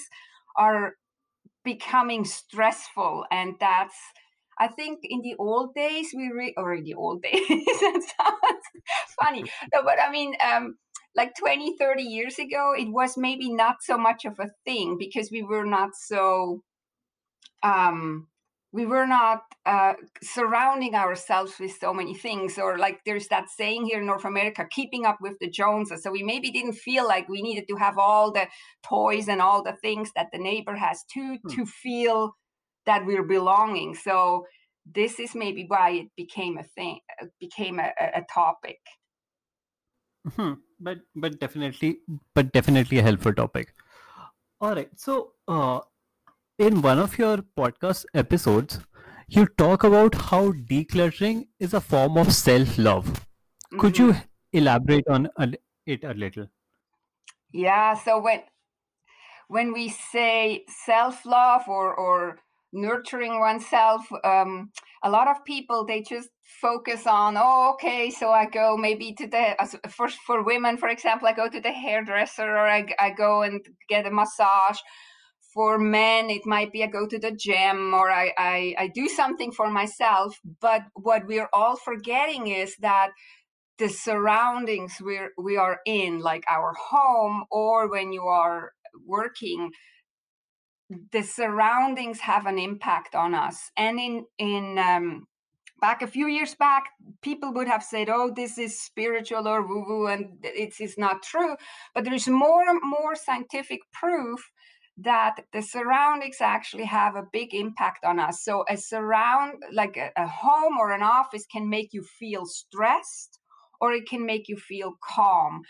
are 0.55 0.93
becoming 1.65 2.25
stressful. 2.25 3.25
And 3.31 3.55
that's, 3.59 3.95
I 4.59 4.67
think 4.69 4.99
in 5.03 5.21
the 5.21 5.35
old 5.39 5.75
days, 5.75 6.13
we 6.15 6.31
re- 6.31 6.53
or 6.57 6.75
in 6.75 6.85
the 6.85 6.93
old 6.95 7.21
days, 7.23 7.47
that 7.47 8.01
sounds 8.17 8.65
funny. 9.21 9.43
No, 9.73 9.83
but 9.83 9.99
I 10.01 10.11
mean, 10.11 10.35
um, 10.45 10.77
like 11.15 11.33
20 11.37 11.75
30 11.77 12.03
years 12.03 12.39
ago 12.39 12.73
it 12.77 12.89
was 12.91 13.17
maybe 13.17 13.49
not 13.51 13.77
so 13.81 13.97
much 13.97 14.25
of 14.25 14.39
a 14.39 14.51
thing 14.65 14.97
because 14.99 15.31
we 15.31 15.43
were 15.43 15.65
not 15.65 15.91
so 15.95 16.61
um 17.63 18.27
we 18.75 18.85
were 18.85 19.07
not 19.07 19.43
uh, 19.65 19.93
surrounding 20.21 20.95
ourselves 20.95 21.53
with 21.61 21.73
so 21.79 21.93
many 21.93 22.13
things 22.13 22.57
or 22.57 22.77
like 22.77 22.99
there's 23.05 23.29
that 23.29 23.49
saying 23.49 23.85
here 23.85 23.99
in 24.01 24.05
north 24.05 24.25
america 24.25 24.67
keeping 24.69 25.05
up 25.05 25.17
with 25.21 25.35
the 25.39 25.49
joneses. 25.49 26.03
So 26.03 26.11
we 26.11 26.23
maybe 26.23 26.51
didn't 26.51 26.73
feel 26.73 27.07
like 27.07 27.29
we 27.29 27.41
needed 27.41 27.67
to 27.69 27.77
have 27.77 27.97
all 27.97 28.33
the 28.33 28.47
toys 28.83 29.29
and 29.29 29.41
all 29.41 29.63
the 29.63 29.77
things 29.85 30.11
that 30.15 30.27
the 30.33 30.39
neighbor 30.49 30.75
has 30.75 31.05
to 31.13 31.37
hmm. 31.37 31.47
to 31.55 31.65
feel 31.65 32.35
that 32.85 33.05
we're 33.05 33.29
belonging. 33.37 33.95
So 33.95 34.45
this 34.99 35.19
is 35.19 35.33
maybe 35.33 35.65
why 35.67 35.87
it 36.01 36.07
became 36.17 36.57
a 36.57 36.63
thing 36.63 36.99
became 37.39 37.79
a, 37.79 37.91
a 38.21 38.23
topic. 38.33 38.79
Hmm. 40.35 40.53
But 40.79 40.99
but 41.15 41.39
definitely 41.39 41.99
but 42.33 42.51
definitely 42.51 42.97
a 42.99 43.03
helpful 43.03 43.33
topic. 43.33 43.73
All 44.59 44.75
right. 44.75 44.89
So 44.97 45.31
uh, 45.47 45.79
in 46.57 46.81
one 46.81 46.99
of 46.99 47.17
your 47.17 47.37
podcast 47.57 48.05
episodes 48.13 48.79
you 49.27 49.45
talk 49.57 49.83
about 49.83 50.15
how 50.15 50.53
decluttering 50.53 51.47
is 51.59 51.73
a 51.73 51.81
form 51.81 52.17
of 52.17 52.31
self-love 52.31 53.05
mm-hmm. 53.05 53.79
could 53.79 53.97
you 53.97 54.13
mm-hmm. 54.13 54.57
elaborate 54.57 55.07
on 55.09 55.27
it 55.85 56.03
a 56.05 56.13
little 56.13 56.47
yeah 57.51 57.93
so 57.93 58.21
when 58.21 58.41
when 59.49 59.73
we 59.73 59.89
say 59.89 60.63
self-love 60.85 61.67
or 61.67 61.93
or 61.93 62.39
nurturing 62.71 63.37
oneself 63.39 64.05
um, 64.23 64.71
a 65.03 65.09
lot 65.09 65.27
of 65.27 65.43
people 65.43 65.85
they 65.85 66.01
just 66.01 66.29
focus 66.61 67.05
on 67.05 67.35
oh 67.37 67.71
okay 67.73 68.09
so 68.09 68.31
i 68.31 68.45
go 68.45 68.77
maybe 68.77 69.13
to 69.13 69.27
the 69.27 69.55
for, 69.89 70.07
for 70.25 70.43
women 70.43 70.77
for 70.77 70.87
example 70.87 71.27
i 71.27 71.33
go 71.33 71.49
to 71.49 71.59
the 71.59 71.71
hairdresser 71.71 72.49
or 72.49 72.67
I, 72.67 72.85
I 72.99 73.09
go 73.11 73.41
and 73.41 73.65
get 73.89 74.07
a 74.07 74.11
massage 74.11 74.79
for 75.55 75.79
men 75.79 76.29
it 76.29 76.45
might 76.45 76.71
be 76.73 76.83
i 76.83 76.87
go 76.87 77.07
to 77.07 77.17
the 77.17 77.31
gym 77.31 77.93
or 77.95 78.11
I, 78.11 78.33
I 78.37 78.75
i 78.77 78.87
do 78.93 79.07
something 79.07 79.51
for 79.51 79.71
myself. 79.71 80.39
But 80.61 80.83
what 80.93 81.25
we're 81.25 81.49
all 81.53 81.77
forgetting 81.77 82.47
is 82.47 82.75
that 82.81 83.11
the 83.79 83.89
surroundings 83.89 84.93
we're 85.01 85.31
we 85.37 85.57
are 85.57 85.79
in 85.85 86.19
like 86.19 86.43
our 86.49 86.73
home 86.73 87.45
or 87.51 87.89
when 87.89 88.13
you 88.13 88.23
are 88.23 88.73
working 89.07 89.71
the 91.11 91.23
surroundings 91.23 92.19
have 92.19 92.45
an 92.45 92.59
impact 92.59 93.15
on 93.15 93.33
us. 93.33 93.71
And 93.75 93.99
in 93.99 94.25
in 94.37 94.77
um, 94.77 95.27
back 95.81 96.01
a 96.01 96.07
few 96.07 96.27
years 96.27 96.55
back 96.55 96.85
people 97.21 97.53
would 97.53 97.67
have 97.67 97.83
said 97.83 98.09
oh 98.09 98.31
this 98.35 98.57
is 98.57 98.79
spiritual 98.79 99.47
or 99.47 99.61
woo 99.67 99.83
woo 99.87 100.07
and 100.07 100.37
it's, 100.43 100.79
it's 100.79 100.97
not 100.97 101.23
true. 101.23 101.55
But 101.93 102.03
there 102.03 102.13
is 102.13 102.27
more 102.27 102.67
and 102.69 102.79
more 102.83 103.15
scientific 103.15 103.79
proof 103.93 104.51
that 104.97 105.41
the 105.51 105.61
surroundings 105.61 106.37
actually 106.39 106.85
have 106.85 107.15
a 107.15 107.27
big 107.31 107.53
impact 107.53 108.05
on 108.05 108.19
us. 108.19 108.43
So 108.43 108.63
a 108.69 108.77
surround 108.77 109.63
like 109.73 109.97
a, 109.97 110.11
a 110.15 110.27
home 110.27 110.77
or 110.79 110.91
an 110.91 111.03
office 111.03 111.45
can 111.45 111.69
make 111.69 111.93
you 111.93 112.03
feel 112.03 112.45
stressed 112.45 113.39
or 113.81 113.91
it 113.91 114.07
can 114.07 114.25
make 114.25 114.47
you 114.47 114.57
feel 114.57 114.93
calm. 115.03 115.63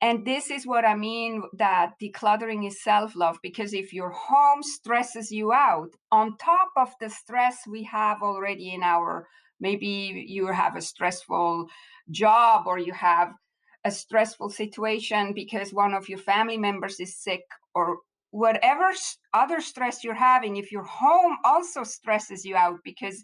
And 0.00 0.26
this 0.26 0.50
is 0.50 0.66
what 0.66 0.84
I 0.84 0.96
mean 0.96 1.42
that 1.58 1.92
decluttering 2.02 2.66
is 2.66 2.82
self 2.82 3.14
love, 3.14 3.38
because 3.42 3.72
if 3.72 3.92
your 3.92 4.10
home 4.10 4.62
stresses 4.62 5.30
you 5.30 5.52
out, 5.52 5.90
on 6.10 6.36
top 6.38 6.70
of 6.76 6.88
the 6.98 7.08
stress 7.08 7.58
we 7.68 7.84
have 7.84 8.22
already 8.22 8.74
in 8.74 8.82
our 8.82 9.28
maybe 9.60 10.26
you 10.26 10.48
have 10.48 10.74
a 10.76 10.82
stressful 10.82 11.68
job 12.10 12.66
or 12.66 12.78
you 12.78 12.92
have 12.92 13.32
a 13.84 13.90
stressful 13.90 14.50
situation 14.50 15.32
because 15.34 15.72
one 15.72 15.94
of 15.94 16.08
your 16.08 16.18
family 16.18 16.58
members 16.58 16.98
is 16.98 17.16
sick 17.16 17.42
or 17.74 17.98
whatever 18.32 18.90
other 19.34 19.60
stress 19.60 20.02
you're 20.02 20.14
having, 20.14 20.56
if 20.56 20.72
your 20.72 20.84
home 20.84 21.36
also 21.44 21.84
stresses 21.84 22.44
you 22.44 22.56
out 22.56 22.78
because 22.82 23.22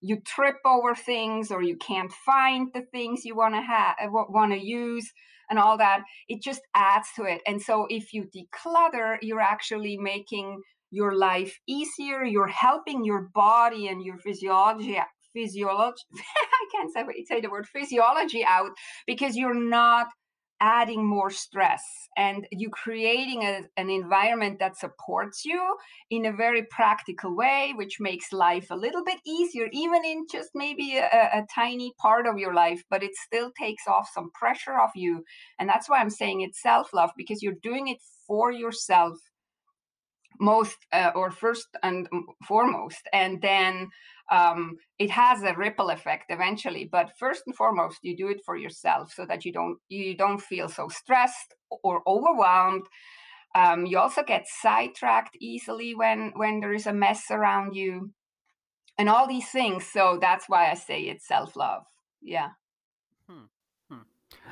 you 0.00 0.18
trip 0.22 0.56
over 0.64 0.94
things 0.94 1.50
or 1.50 1.62
you 1.62 1.76
can't 1.76 2.10
find 2.10 2.68
the 2.72 2.82
things 2.90 3.24
you 3.24 3.36
want 3.36 3.54
to 3.54 3.60
have 3.60 3.94
uh, 4.02 4.08
want 4.10 4.50
to 4.50 4.58
use 4.58 5.12
and 5.50 5.58
all 5.58 5.76
that 5.76 6.02
it 6.26 6.42
just 6.42 6.62
adds 6.74 7.06
to 7.16 7.24
it. 7.24 7.42
And 7.46 7.60
so 7.60 7.86
if 7.90 8.14
you 8.14 8.24
declutter 8.34 9.18
you're 9.20 9.40
actually 9.40 9.98
making 9.98 10.62
your 10.90 11.14
life 11.14 11.58
easier 11.68 12.24
you're 12.24 12.48
helping 12.48 13.04
your 13.04 13.28
body 13.34 13.88
and 13.88 14.02
your 14.02 14.16
physiology 14.18 14.98
physiology 15.32 16.02
i 16.16 16.66
can't 16.72 16.92
say, 16.92 17.04
say 17.28 17.40
the 17.40 17.50
word 17.50 17.66
physiology 17.66 18.44
out 18.44 18.70
because 19.06 19.36
you're 19.36 19.54
not 19.54 20.08
adding 20.60 21.04
more 21.04 21.30
stress 21.30 21.82
and 22.16 22.46
you 22.52 22.68
creating 22.70 23.42
a, 23.42 23.62
an 23.76 23.88
environment 23.88 24.58
that 24.58 24.76
supports 24.76 25.44
you 25.44 25.76
in 26.10 26.26
a 26.26 26.32
very 26.32 26.64
practical 26.70 27.34
way 27.34 27.72
which 27.76 27.98
makes 28.00 28.32
life 28.32 28.70
a 28.70 28.76
little 28.76 29.02
bit 29.04 29.18
easier 29.26 29.68
even 29.72 30.04
in 30.04 30.26
just 30.30 30.50
maybe 30.54 30.96
a, 30.96 31.30
a 31.32 31.46
tiny 31.54 31.92
part 31.98 32.26
of 32.26 32.38
your 32.38 32.54
life 32.54 32.82
but 32.90 33.02
it 33.02 33.14
still 33.14 33.50
takes 33.58 33.86
off 33.86 34.10
some 34.12 34.30
pressure 34.32 34.78
off 34.78 34.92
you. 34.94 35.24
And 35.58 35.68
that's 35.68 35.88
why 35.88 35.98
i'm 36.00 36.10
saying 36.10 36.42
it's 36.42 36.62
self-love 36.62 37.10
because 37.16 37.42
you're 37.42 37.54
doing 37.62 37.88
it 37.88 37.98
for 38.26 38.52
yourself 38.52 39.18
most 40.40 40.78
uh, 40.92 41.12
or 41.14 41.30
first 41.30 41.68
and 41.82 42.08
foremost 42.48 43.02
and 43.12 43.40
then 43.42 43.88
um, 44.32 44.76
it 44.98 45.10
has 45.10 45.42
a 45.42 45.54
ripple 45.54 45.90
effect 45.90 46.24
eventually 46.30 46.88
but 46.90 47.12
first 47.18 47.42
and 47.46 47.54
foremost 47.54 47.98
you 48.02 48.16
do 48.16 48.28
it 48.28 48.40
for 48.44 48.56
yourself 48.56 49.12
so 49.12 49.26
that 49.26 49.44
you 49.44 49.52
don't 49.52 49.78
you 49.88 50.16
don't 50.16 50.40
feel 50.40 50.68
so 50.68 50.88
stressed 50.88 51.54
or 51.84 52.02
overwhelmed 52.06 52.86
um, 53.54 53.84
you 53.84 53.98
also 53.98 54.22
get 54.22 54.46
sidetracked 54.46 55.36
easily 55.40 55.94
when 55.94 56.32
when 56.36 56.60
there 56.60 56.72
is 56.72 56.86
a 56.86 56.92
mess 56.92 57.24
around 57.30 57.74
you 57.74 58.10
and 58.96 59.08
all 59.08 59.28
these 59.28 59.50
things 59.50 59.84
so 59.84 60.18
that's 60.20 60.48
why 60.48 60.70
i 60.70 60.74
say 60.74 61.02
it's 61.02 61.28
self-love 61.28 61.84
yeah 62.22 62.50
hmm. 63.28 63.44
Hmm. 63.90 64.02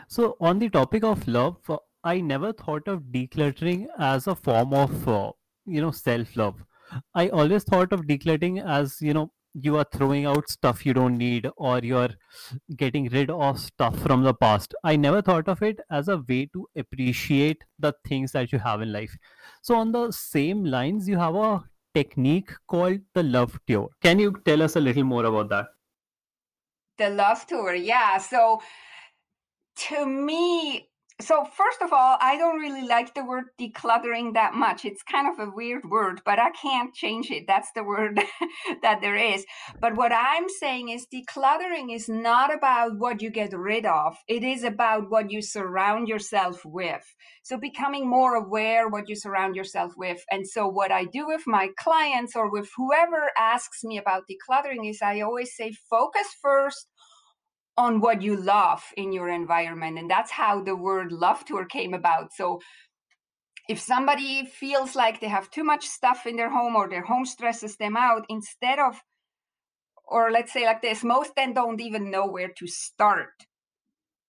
so 0.06 0.36
on 0.38 0.58
the 0.58 0.68
topic 0.68 1.02
of 1.02 1.26
love 1.26 1.56
uh, 1.70 1.78
i 2.04 2.20
never 2.20 2.52
thought 2.52 2.88
of 2.88 3.04
decluttering 3.04 3.86
as 3.98 4.26
a 4.26 4.34
form 4.34 4.74
of 4.74 5.08
uh, 5.08 5.30
you 5.68 5.80
know 5.80 5.90
self 5.90 6.36
love 6.36 6.62
i 7.14 7.28
always 7.28 7.64
thought 7.64 7.92
of 7.92 8.02
decluttering 8.02 8.64
as 8.64 9.00
you 9.00 9.14
know 9.14 9.30
you 9.54 9.76
are 9.76 9.86
throwing 9.92 10.26
out 10.26 10.48
stuff 10.48 10.84
you 10.86 10.92
don't 10.94 11.16
need 11.16 11.48
or 11.56 11.78
you're 11.80 12.10
getting 12.76 13.08
rid 13.08 13.30
of 13.30 13.58
stuff 13.58 13.98
from 14.00 14.22
the 14.22 14.34
past. 14.34 14.74
I 14.84 14.96
never 14.96 15.22
thought 15.22 15.48
of 15.48 15.62
it 15.62 15.80
as 15.90 16.08
a 16.08 16.18
way 16.28 16.46
to 16.52 16.68
appreciate 16.76 17.64
the 17.78 17.94
things 18.06 18.32
that 18.32 18.52
you 18.52 18.58
have 18.58 18.82
in 18.82 18.92
life. 18.92 19.16
So 19.62 19.74
on 19.76 19.92
the 19.92 20.12
same 20.12 20.64
lines 20.64 21.08
you 21.08 21.18
have 21.18 21.34
a 21.34 21.64
technique 21.94 22.50
called 22.66 23.00
the 23.14 23.22
love 23.22 23.58
tour. 23.66 23.88
Can 24.02 24.18
you 24.18 24.40
tell 24.44 24.62
us 24.62 24.76
a 24.76 24.80
little 24.80 25.04
more 25.04 25.24
about 25.24 25.48
that? 25.48 25.66
The 26.98 27.10
love 27.10 27.46
tour 27.46 27.74
yeah. 27.74 28.18
So 28.18 28.60
to 29.76 30.06
me, 30.06 30.88
so 31.20 31.44
first 31.44 31.82
of 31.82 31.92
all, 31.92 32.16
I 32.20 32.38
don't 32.38 32.60
really 32.60 32.86
like 32.86 33.12
the 33.14 33.24
word 33.24 33.46
decluttering 33.60 34.34
that 34.34 34.54
much. 34.54 34.84
It's 34.84 35.02
kind 35.02 35.26
of 35.26 35.48
a 35.48 35.50
weird 35.50 35.90
word, 35.90 36.20
but 36.24 36.38
I 36.38 36.50
can't 36.50 36.94
change 36.94 37.32
it. 37.32 37.44
That's 37.48 37.70
the 37.74 37.82
word 37.82 38.20
that 38.82 39.00
there 39.00 39.16
is. 39.16 39.44
But 39.80 39.96
what 39.96 40.12
I'm 40.12 40.48
saying 40.48 40.90
is 40.90 41.08
decluttering 41.12 41.92
is 41.92 42.08
not 42.08 42.54
about 42.54 42.98
what 42.98 43.20
you 43.20 43.30
get 43.30 43.52
rid 43.52 43.84
of. 43.84 44.16
It 44.28 44.44
is 44.44 44.62
about 44.62 45.10
what 45.10 45.32
you 45.32 45.42
surround 45.42 46.06
yourself 46.06 46.64
with. 46.64 47.02
So 47.42 47.56
becoming 47.56 48.08
more 48.08 48.36
aware 48.36 48.88
what 48.88 49.08
you 49.08 49.16
surround 49.16 49.56
yourself 49.56 49.94
with. 49.96 50.22
And 50.30 50.46
so 50.46 50.68
what 50.68 50.92
I 50.92 51.04
do 51.04 51.26
with 51.26 51.42
my 51.46 51.70
clients 51.78 52.36
or 52.36 52.48
with 52.48 52.68
whoever 52.76 53.30
asks 53.36 53.82
me 53.82 53.98
about 53.98 54.24
decluttering 54.30 54.88
is 54.88 55.00
I 55.02 55.22
always 55.22 55.56
say 55.56 55.72
focus 55.90 56.28
first 56.40 56.86
on 57.78 58.00
what 58.00 58.22
you 58.22 58.34
love 58.36 58.82
in 58.96 59.12
your 59.12 59.28
environment. 59.28 59.98
And 59.98 60.10
that's 60.10 60.32
how 60.32 60.62
the 60.64 60.74
word 60.74 61.12
love 61.12 61.44
tour 61.44 61.64
came 61.64 61.94
about. 61.94 62.34
So 62.34 62.60
if 63.68 63.78
somebody 63.78 64.44
feels 64.44 64.96
like 64.96 65.20
they 65.20 65.28
have 65.28 65.48
too 65.48 65.62
much 65.62 65.86
stuff 65.86 66.26
in 66.26 66.34
their 66.34 66.50
home 66.50 66.74
or 66.74 66.88
their 66.88 67.04
home 67.04 67.24
stresses 67.24 67.76
them 67.76 67.96
out, 67.96 68.26
instead 68.28 68.80
of, 68.80 69.00
or 70.08 70.32
let's 70.32 70.52
say 70.52 70.66
like 70.66 70.82
this, 70.82 71.04
most 71.04 71.32
then 71.36 71.54
don't 71.54 71.80
even 71.80 72.10
know 72.10 72.26
where 72.26 72.48
to 72.58 72.66
start 72.66 73.46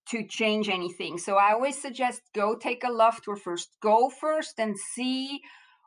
to 0.10 0.28
change 0.28 0.70
anything. 0.70 1.18
So 1.18 1.38
I 1.38 1.54
always 1.54 1.82
suggest 1.82 2.22
go 2.36 2.56
take 2.56 2.84
a 2.84 2.92
love 2.92 3.20
tour 3.24 3.36
first. 3.36 3.70
Go 3.82 4.12
first 4.12 4.60
and 4.60 4.78
see 4.78 5.40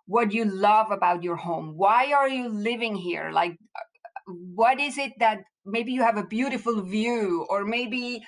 what 0.06 0.32
you 0.32 0.44
love 0.44 0.90
about 0.90 1.22
your 1.22 1.36
home. 1.36 1.74
Why 1.76 2.12
are 2.12 2.28
you 2.28 2.48
living 2.48 2.96
here? 2.96 3.30
Like, 3.32 3.56
what 4.26 4.80
is 4.80 4.98
it 4.98 5.12
that 5.18 5.42
maybe 5.64 5.92
you 5.92 6.02
have 6.02 6.16
a 6.16 6.26
beautiful 6.26 6.82
view 6.82 7.46
or 7.48 7.64
maybe 7.64 8.22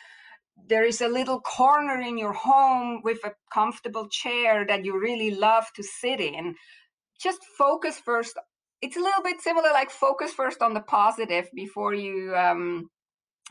there 0.68 0.84
is 0.84 1.00
a 1.00 1.08
little 1.08 1.40
corner 1.40 2.00
in 2.00 2.16
your 2.16 2.32
home 2.32 3.00
with 3.02 3.18
a 3.24 3.32
comfortable 3.52 4.08
chair 4.08 4.64
that 4.66 4.84
you 4.84 4.98
really 4.98 5.32
love 5.32 5.66
to 5.76 5.82
sit 5.82 6.20
in? 6.20 6.54
Just 7.20 7.40
focus 7.58 7.98
first 7.98 8.36
it's 8.82 8.96
a 8.96 9.00
little 9.00 9.22
bit 9.22 9.40
similar 9.40 9.70
like 9.72 9.90
focus 9.90 10.32
first 10.32 10.60
on 10.60 10.74
the 10.74 10.80
positive 10.80 11.48
before 11.54 11.94
you 11.94 12.36
um, 12.36 12.90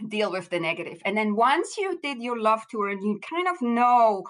deal 0.08 0.32
with 0.32 0.50
the 0.50 0.60
negative. 0.60 1.02
And 1.06 1.18
then 1.18 1.36
once 1.36 1.76
you 1.78 2.00
did 2.04 2.22
your 2.22 2.40
love 2.40 2.62
tour 2.70 2.90
and 2.90 3.02
you 3.02 3.20
kind 3.28 3.48
of 3.48 3.60
know 3.60 4.24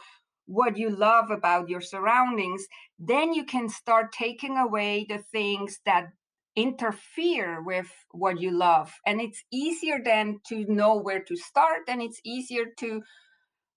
what 0.46 0.78
you 0.78 0.90
love 0.90 1.30
about 1.30 1.70
your 1.70 1.82
surroundings 1.82 2.68
then 3.00 3.34
you 3.34 3.46
can 3.46 3.70
start 3.70 4.12
taking 4.12 4.58
away 4.58 5.06
the 5.08 5.20
things 5.32 5.80
that 5.86 6.08
interfere 6.56 7.62
with 7.62 7.92
what 8.12 8.40
you 8.40 8.52
love. 8.52 8.92
And 9.06 9.22
it's 9.22 9.44
easier 9.52 10.00
then 10.04 10.40
to 10.48 10.66
know 10.68 10.98
where 10.98 11.24
to 11.24 11.36
start 11.36 11.82
and 11.88 12.02
it's 12.02 12.20
easier 12.24 12.66
to 12.80 13.02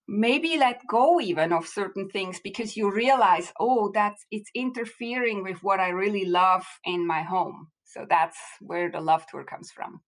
maybe 0.08 0.56
let 0.56 0.80
go 0.88 1.20
even 1.20 1.52
of 1.52 1.66
certain 1.66 2.08
things 2.08 2.38
because 2.42 2.76
you 2.76 2.88
realize 2.92 3.52
oh 3.58 3.90
that's 3.92 4.24
it's 4.30 4.48
interfering 4.54 5.42
with 5.42 5.58
what 5.64 5.80
i 5.80 5.88
really 5.88 6.24
love 6.24 6.64
in 6.84 7.04
my 7.06 7.22
home. 7.22 7.68
So 7.84 8.06
that's 8.08 8.36
where 8.60 8.90
the 8.90 9.00
love 9.00 9.26
tour 9.26 9.44
comes 9.44 9.70
from. 9.72 10.00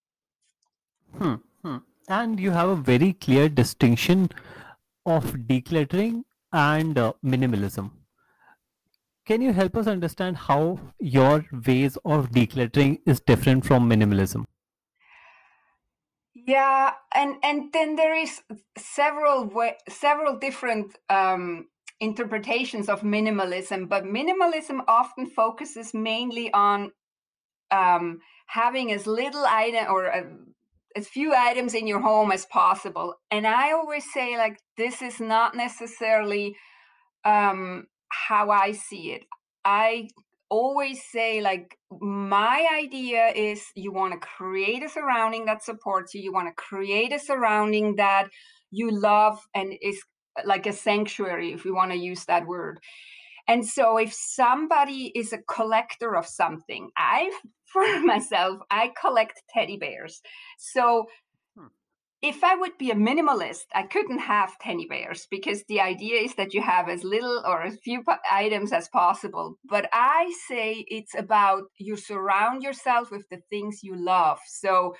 Hmm, 1.16 1.34
hmm. 1.64 1.76
and 2.08 2.38
you 2.38 2.50
have 2.50 2.68
a 2.68 2.76
very 2.76 3.14
clear 3.14 3.48
distinction 3.48 4.28
of 5.06 5.24
decluttering 5.32 6.24
and 6.52 6.98
uh, 6.98 7.12
minimalism 7.24 7.90
can 9.28 9.42
you 9.42 9.52
help 9.52 9.76
us 9.76 9.86
understand 9.86 10.38
how 10.38 10.80
your 10.98 11.44
ways 11.66 11.98
of 12.04 12.30
decluttering 12.30 12.98
is 13.04 13.20
different 13.20 13.66
from 13.66 13.88
minimalism? 13.88 14.44
Yeah, 16.34 16.92
and 17.14 17.34
and 17.42 17.70
then 17.74 17.96
there 17.96 18.16
is 18.16 18.40
several 18.78 19.44
way, 19.44 19.74
several 19.86 20.38
different 20.38 20.96
um, 21.10 21.66
interpretations 22.00 22.88
of 22.88 23.02
minimalism, 23.02 23.86
but 23.86 24.04
minimalism 24.04 24.80
often 24.88 25.26
focuses 25.26 25.92
mainly 25.92 26.50
on 26.54 26.92
um, 27.70 28.20
having 28.46 28.92
as 28.92 29.06
little 29.06 29.44
item 29.44 29.84
or 29.90 30.06
a, 30.06 30.20
uh, 30.20 30.24
as 30.96 31.06
few 31.06 31.34
items 31.34 31.74
in 31.74 31.86
your 31.86 32.00
home 32.00 32.32
as 32.32 32.46
possible. 32.46 33.14
And 33.30 33.46
I 33.46 33.72
always 33.72 34.10
say 34.10 34.38
like 34.38 34.56
this 34.78 35.02
is 35.02 35.20
not 35.20 35.54
necessarily 35.54 36.56
um, 37.26 37.86
how 38.10 38.50
I 38.50 38.72
see 38.72 39.12
it. 39.12 39.24
I 39.64 40.08
always 40.50 41.02
say 41.10 41.40
like 41.40 41.76
my 42.00 42.66
idea 42.72 43.28
is 43.34 43.62
you 43.74 43.92
want 43.92 44.12
to 44.12 44.26
create 44.26 44.82
a 44.82 44.88
surrounding 44.88 45.44
that 45.44 45.62
supports 45.62 46.14
you 46.14 46.22
you 46.22 46.32
want 46.32 46.48
to 46.48 46.62
create 46.62 47.12
a 47.12 47.18
surrounding 47.18 47.96
that 47.96 48.28
you 48.70 48.90
love 48.90 49.38
and 49.54 49.74
is 49.82 50.02
like 50.44 50.66
a 50.66 50.72
sanctuary 50.72 51.52
if 51.52 51.64
we 51.64 51.70
want 51.70 51.90
to 51.90 51.98
use 51.98 52.24
that 52.24 52.46
word 52.46 52.78
and 53.46 53.66
so 53.66 53.98
if 53.98 54.12
somebody 54.12 55.12
is 55.14 55.32
a 55.32 55.42
collector 55.52 56.16
of 56.16 56.26
something 56.26 56.88
i 56.96 57.30
for 57.66 58.00
myself 58.00 58.58
i 58.70 58.90
collect 58.98 59.42
teddy 59.52 59.76
bears 59.76 60.22
so 60.58 61.04
if 62.20 62.42
I 62.42 62.56
would 62.56 62.76
be 62.78 62.90
a 62.90 62.96
minimalist, 62.96 63.66
I 63.72 63.84
couldn't 63.84 64.18
have 64.18 64.58
teddy 64.58 64.86
bears 64.88 65.28
because 65.30 65.62
the 65.68 65.80
idea 65.80 66.20
is 66.20 66.34
that 66.34 66.52
you 66.52 66.60
have 66.62 66.88
as 66.88 67.04
little 67.04 67.42
or 67.46 67.62
as 67.62 67.78
few 67.84 68.02
items 68.30 68.72
as 68.72 68.88
possible. 68.88 69.56
But 69.64 69.88
I 69.92 70.34
say 70.48 70.84
it's 70.88 71.14
about 71.14 71.64
you 71.78 71.96
surround 71.96 72.62
yourself 72.62 73.12
with 73.12 73.28
the 73.30 73.40
things 73.50 73.84
you 73.84 73.94
love. 73.94 74.40
So 74.46 74.94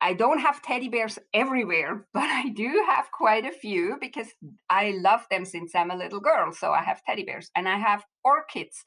I 0.00 0.14
don't 0.14 0.40
have 0.40 0.62
teddy 0.62 0.88
bears 0.88 1.18
everywhere, 1.34 2.06
but 2.14 2.24
I 2.30 2.48
do 2.48 2.84
have 2.88 3.10
quite 3.12 3.44
a 3.44 3.52
few 3.52 3.98
because 4.00 4.28
I 4.70 4.94
love 4.98 5.26
them 5.30 5.44
since 5.44 5.74
I'm 5.74 5.90
a 5.90 5.96
little 5.96 6.20
girl. 6.20 6.50
So 6.52 6.72
I 6.72 6.82
have 6.82 7.02
teddy 7.04 7.24
bears 7.24 7.50
and 7.54 7.68
I 7.68 7.76
have 7.76 8.04
orchids. 8.24 8.84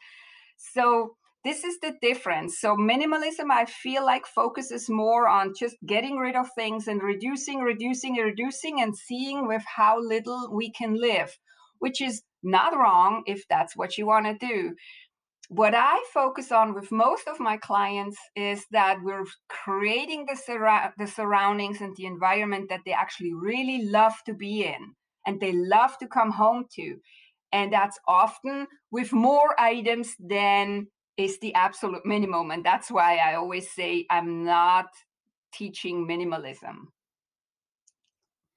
So 0.57 1.15
this 1.43 1.63
is 1.63 1.79
the 1.79 1.93
difference. 2.01 2.59
So 2.59 2.75
minimalism, 2.75 3.49
I 3.49 3.65
feel 3.65 4.05
like 4.05 4.25
focuses 4.25 4.89
more 4.89 5.27
on 5.27 5.53
just 5.57 5.77
getting 5.85 6.17
rid 6.17 6.35
of 6.35 6.47
things 6.53 6.87
and 6.87 7.01
reducing, 7.01 7.59
reducing, 7.59 8.15
reducing, 8.15 8.81
and 8.81 8.95
seeing 8.95 9.47
with 9.47 9.63
how 9.65 10.01
little 10.01 10.49
we 10.51 10.71
can 10.71 10.99
live, 10.99 11.37
which 11.79 12.01
is 12.01 12.23
not 12.43 12.75
wrong 12.75 13.23
if 13.25 13.43
that's 13.49 13.75
what 13.75 13.97
you 13.97 14.05
want 14.05 14.25
to 14.25 14.47
do. 14.47 14.75
What 15.47 15.73
I 15.73 16.03
focus 16.13 16.51
on 16.51 16.75
with 16.75 16.91
most 16.91 17.27
of 17.27 17.39
my 17.39 17.57
clients 17.57 18.17
is 18.35 18.65
that 18.71 18.97
we're 19.01 19.25
creating 19.47 20.25
the, 20.27 20.35
sur- 20.35 20.93
the 20.97 21.07
surroundings 21.07 21.81
and 21.81 21.95
the 21.95 22.05
environment 22.05 22.69
that 22.69 22.81
they 22.85 22.91
actually 22.91 23.33
really 23.33 23.85
love 23.85 24.13
to 24.25 24.33
be 24.33 24.63
in 24.65 24.93
and 25.25 25.39
they 25.39 25.53
love 25.53 25.97
to 25.99 26.07
come 26.07 26.31
home 26.31 26.65
to. 26.75 26.97
And 27.51 27.73
that's 27.73 27.97
often 28.07 28.67
with 28.91 29.11
more 29.11 29.59
items 29.59 30.13
than 30.19 30.87
is 31.19 31.37
the 31.39 31.53
absolute 31.53 32.05
minimum. 32.05 32.51
And 32.51 32.63
that's 32.63 32.89
why 32.89 33.17
I 33.17 33.35
always 33.35 33.69
say 33.69 34.05
I'm 34.09 34.45
not 34.45 34.87
teaching 35.53 36.07
minimalism. 36.07 36.87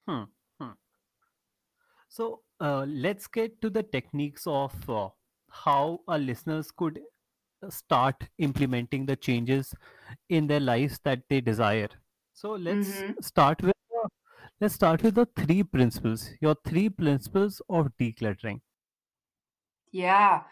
Hmm. 0.09 0.25
hmm. 0.61 0.71
So 2.09 2.41
uh, 2.61 2.87
let's 2.89 3.27
get 3.27 3.61
to 3.63 3.71
the 3.71 3.83
techniques 3.83 4.47
of 4.47 4.73
uh, 4.89 5.09
how 5.51 6.01
our 6.07 6.19
listeners 6.19 6.71
could 6.71 7.01
uh, 7.63 7.71
start 7.71 8.29
implementing 8.39 9.07
the 9.07 9.17
changes 9.17 9.75
in 10.29 10.47
their 10.47 10.61
lives 10.61 11.01
that 11.05 11.23
they 11.29 11.41
desire. 11.41 11.89
So 12.33 12.53
let's 12.53 12.89
mm-hmm. 12.89 13.13
start 13.21 13.61
with 13.63 13.75
uh, 14.05 14.09
let's 14.61 14.75
start 14.75 15.03
with 15.03 15.17
the 15.17 15.27
three 15.37 15.63
principles. 15.65 16.31
Your 16.41 16.57
three 16.65 16.89
principles 16.89 17.61
of 17.69 17.91
decluttering. 18.01 18.61
Yeah. 19.91 20.43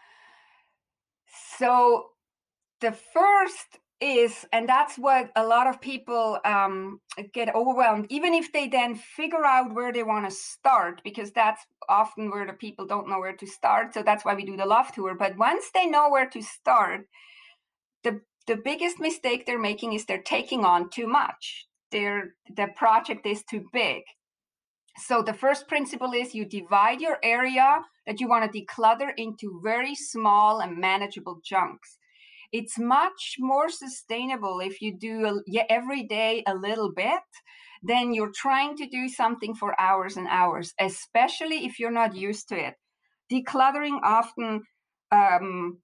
So 1.59 2.11
the 2.81 2.93
first 2.93 3.79
is, 4.01 4.47
and 4.53 4.69
that's 4.69 4.97
what 4.97 5.31
a 5.37 5.45
lot 5.45 5.67
of 5.67 5.81
people 5.81 6.39
um, 6.45 7.01
get 7.35 7.55
overwhelmed, 7.55 8.07
even 8.09 8.33
if 8.33 8.51
they 8.53 8.67
then 8.67 8.95
figure 8.95 9.45
out 9.45 9.75
where 9.75 9.93
they 9.93 10.03
want 10.03 10.29
to 10.29 10.35
start, 10.35 11.03
because 11.05 11.33
that's 11.33 11.67
often 11.89 12.31
where 12.31 12.47
the 12.47 12.55
people 12.55 12.87
don't 12.87 13.09
know 13.09 13.21
where 13.21 13.37
to 13.37 13.47
start. 13.47 13.93
So 13.93 14.03
that's 14.03 14.25
why 14.25 14.35
we 14.35 14.45
do 14.45 14.57
the 14.57 14.65
love 14.65 14.93
tour. 14.93 15.15
But 15.15 15.37
once 15.37 15.71
they 15.75 15.87
know 15.87 16.09
where 16.09 16.29
to 16.31 16.43
start, 16.43 17.09
the 18.03 18.21
the 18.47 18.57
biggest 18.57 18.99
mistake 18.99 19.45
they're 19.45 19.59
making 19.59 19.93
is 19.93 20.07
they're 20.07 20.23
taking 20.23 20.65
on 20.65 20.89
too 20.89 21.07
much. 21.07 21.67
Their 21.93 22.35
the 22.57 22.69
project 22.75 23.27
is 23.27 23.45
too 23.45 23.67
big. 23.73 24.03
So 24.97 25.23
the 25.23 25.35
first 25.35 25.69
principle 25.69 26.13
is 26.13 26.35
you 26.35 26.45
divide 26.45 27.01
your 27.01 27.19
area 27.23 27.83
that 28.11 28.19
you 28.19 28.27
want 28.27 28.53
to 28.53 28.61
declutter 28.61 29.13
into 29.17 29.61
very 29.63 29.95
small 29.95 30.59
and 30.59 30.79
manageable 30.79 31.39
chunks. 31.45 31.97
It's 32.51 32.77
much 32.77 33.37
more 33.39 33.69
sustainable 33.69 34.59
if 34.59 34.83
you 34.83 34.99
do 34.99 35.45
every 35.69 36.03
day 36.03 36.43
a 36.45 36.57
little 36.57 36.93
bit 36.93 37.23
than 37.85 38.13
you're 38.13 38.33
trying 38.35 38.77
to 38.79 38.89
do 38.89 39.09
something 39.09 39.55
for 39.55 39.81
hours 39.81 40.17
and 40.17 40.27
hours, 40.27 40.75
especially 40.81 41.65
if 41.67 41.79
you're 41.79 41.93
not 41.93 42.17
used 42.17 42.49
to 42.49 42.57
it. 42.57 42.75
Decluttering 43.33 44.01
often 44.03 44.63
um, 45.13 45.79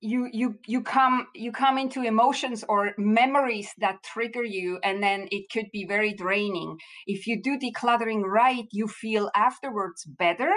you 0.00 0.28
you 0.32 0.58
you 0.66 0.82
come 0.82 1.26
you 1.34 1.50
come 1.50 1.78
into 1.78 2.02
emotions 2.02 2.64
or 2.68 2.92
memories 2.98 3.70
that 3.78 4.02
trigger 4.02 4.44
you 4.44 4.78
and 4.82 5.02
then 5.02 5.28
it 5.30 5.50
could 5.50 5.66
be 5.72 5.86
very 5.86 6.12
draining. 6.12 6.76
If 7.06 7.26
you 7.26 7.40
do 7.42 7.58
decluttering 7.58 8.22
right 8.22 8.66
you 8.70 8.86
feel 8.86 9.30
afterwards 9.34 10.04
better 10.04 10.52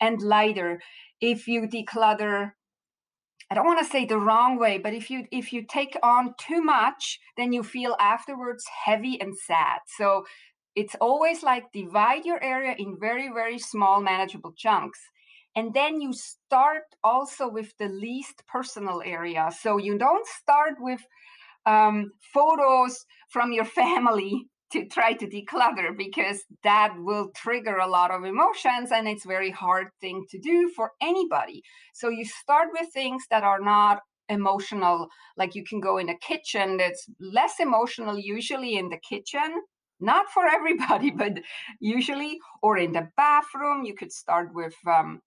and 0.00 0.20
lighter. 0.20 0.80
If 1.20 1.46
you 1.48 1.62
declutter 1.62 2.52
i 3.50 3.54
don't 3.54 3.66
want 3.66 3.80
to 3.84 3.90
say 3.90 4.04
the 4.04 4.18
wrong 4.18 4.58
way 4.58 4.78
but 4.78 4.94
if 4.94 5.10
you 5.10 5.24
if 5.32 5.52
you 5.52 5.64
take 5.66 5.96
on 6.02 6.34
too 6.38 6.62
much 6.62 7.18
then 7.36 7.52
you 7.52 7.62
feel 7.62 7.96
afterwards 7.98 8.64
heavy 8.84 9.18
and 9.20 9.36
sad. 9.36 9.78
So 9.96 10.24
it's 10.76 10.94
always 11.00 11.42
like 11.42 11.72
divide 11.72 12.24
your 12.26 12.42
area 12.42 12.74
in 12.78 12.96
very 13.00 13.28
very 13.32 13.58
small 13.58 14.02
manageable 14.02 14.52
chunks 14.56 15.00
and 15.56 15.74
then 15.74 16.00
you 16.00 16.12
start 16.12 16.84
also 17.02 17.48
with 17.48 17.76
the 17.78 17.88
least 17.88 18.42
personal 18.46 19.02
area. 19.04 19.50
So 19.60 19.78
you 19.78 19.98
don't 19.98 20.26
start 20.26 20.74
with 20.78 21.00
um, 21.66 22.12
photos 22.32 23.04
from 23.28 23.52
your 23.52 23.64
family 23.80 24.46
to 24.72 24.86
try 24.86 25.12
to 25.14 25.26
declutter 25.26 25.96
because 25.96 26.44
that 26.62 26.94
will 26.98 27.30
trigger 27.34 27.76
a 27.78 27.88
lot 27.88 28.10
of 28.10 28.24
emotions 28.24 28.90
and 28.92 29.08
it's 29.08 29.26
very 29.26 29.50
hard 29.50 29.88
thing 30.00 30.24
to 30.30 30.38
do 30.38 30.70
for 30.76 30.92
anybody 31.02 31.60
so 31.92 32.08
you 32.08 32.24
start 32.24 32.68
with 32.72 32.88
things 32.92 33.24
that 33.30 33.42
are 33.42 33.58
not 33.58 33.98
emotional 34.28 35.08
like 35.36 35.56
you 35.56 35.64
can 35.64 35.80
go 35.80 35.98
in 35.98 36.08
a 36.08 36.18
kitchen 36.18 36.76
that's 36.76 37.06
less 37.18 37.54
emotional 37.58 38.16
usually 38.16 38.76
in 38.76 38.88
the 38.90 38.98
kitchen 38.98 39.60
not 39.98 40.26
for 40.32 40.46
everybody 40.58 41.10
but 41.10 41.32
usually 41.80 42.38
or 42.62 42.78
in 42.78 42.92
the 42.92 43.08
bathroom 43.16 43.84
you 43.84 43.94
could 43.94 44.12
start 44.12 44.50
with 44.54 44.74
um, 44.86 45.20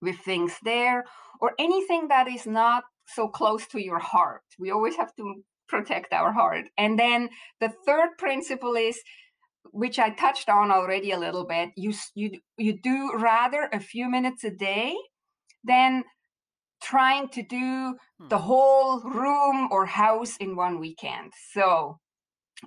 with 0.00 0.18
things 0.18 0.54
there 0.62 1.04
or 1.40 1.52
anything 1.58 2.08
that 2.08 2.28
is 2.28 2.46
not 2.46 2.84
so 3.06 3.28
close 3.28 3.66
to 3.68 3.82
your 3.82 3.98
heart. 3.98 4.42
We 4.58 4.70
always 4.70 4.96
have 4.96 5.14
to 5.16 5.42
protect 5.68 6.12
our 6.12 6.32
heart. 6.32 6.66
And 6.76 6.98
then 6.98 7.28
the 7.60 7.72
third 7.86 8.10
principle 8.18 8.74
is 8.74 9.00
which 9.70 9.98
I 9.98 10.10
touched 10.10 10.48
on 10.48 10.70
already 10.70 11.10
a 11.10 11.18
little 11.18 11.44
bit. 11.44 11.70
You 11.76 11.92
you 12.14 12.38
you 12.56 12.78
do 12.80 13.12
rather 13.18 13.68
a 13.72 13.80
few 13.80 14.10
minutes 14.10 14.44
a 14.44 14.50
day 14.50 14.94
than 15.64 16.04
trying 16.82 17.28
to 17.28 17.42
do 17.42 17.96
hmm. 18.20 18.28
the 18.28 18.38
whole 18.38 19.00
room 19.00 19.68
or 19.70 19.84
house 19.86 20.36
in 20.38 20.56
one 20.56 20.78
weekend. 20.80 21.32
So 21.52 21.98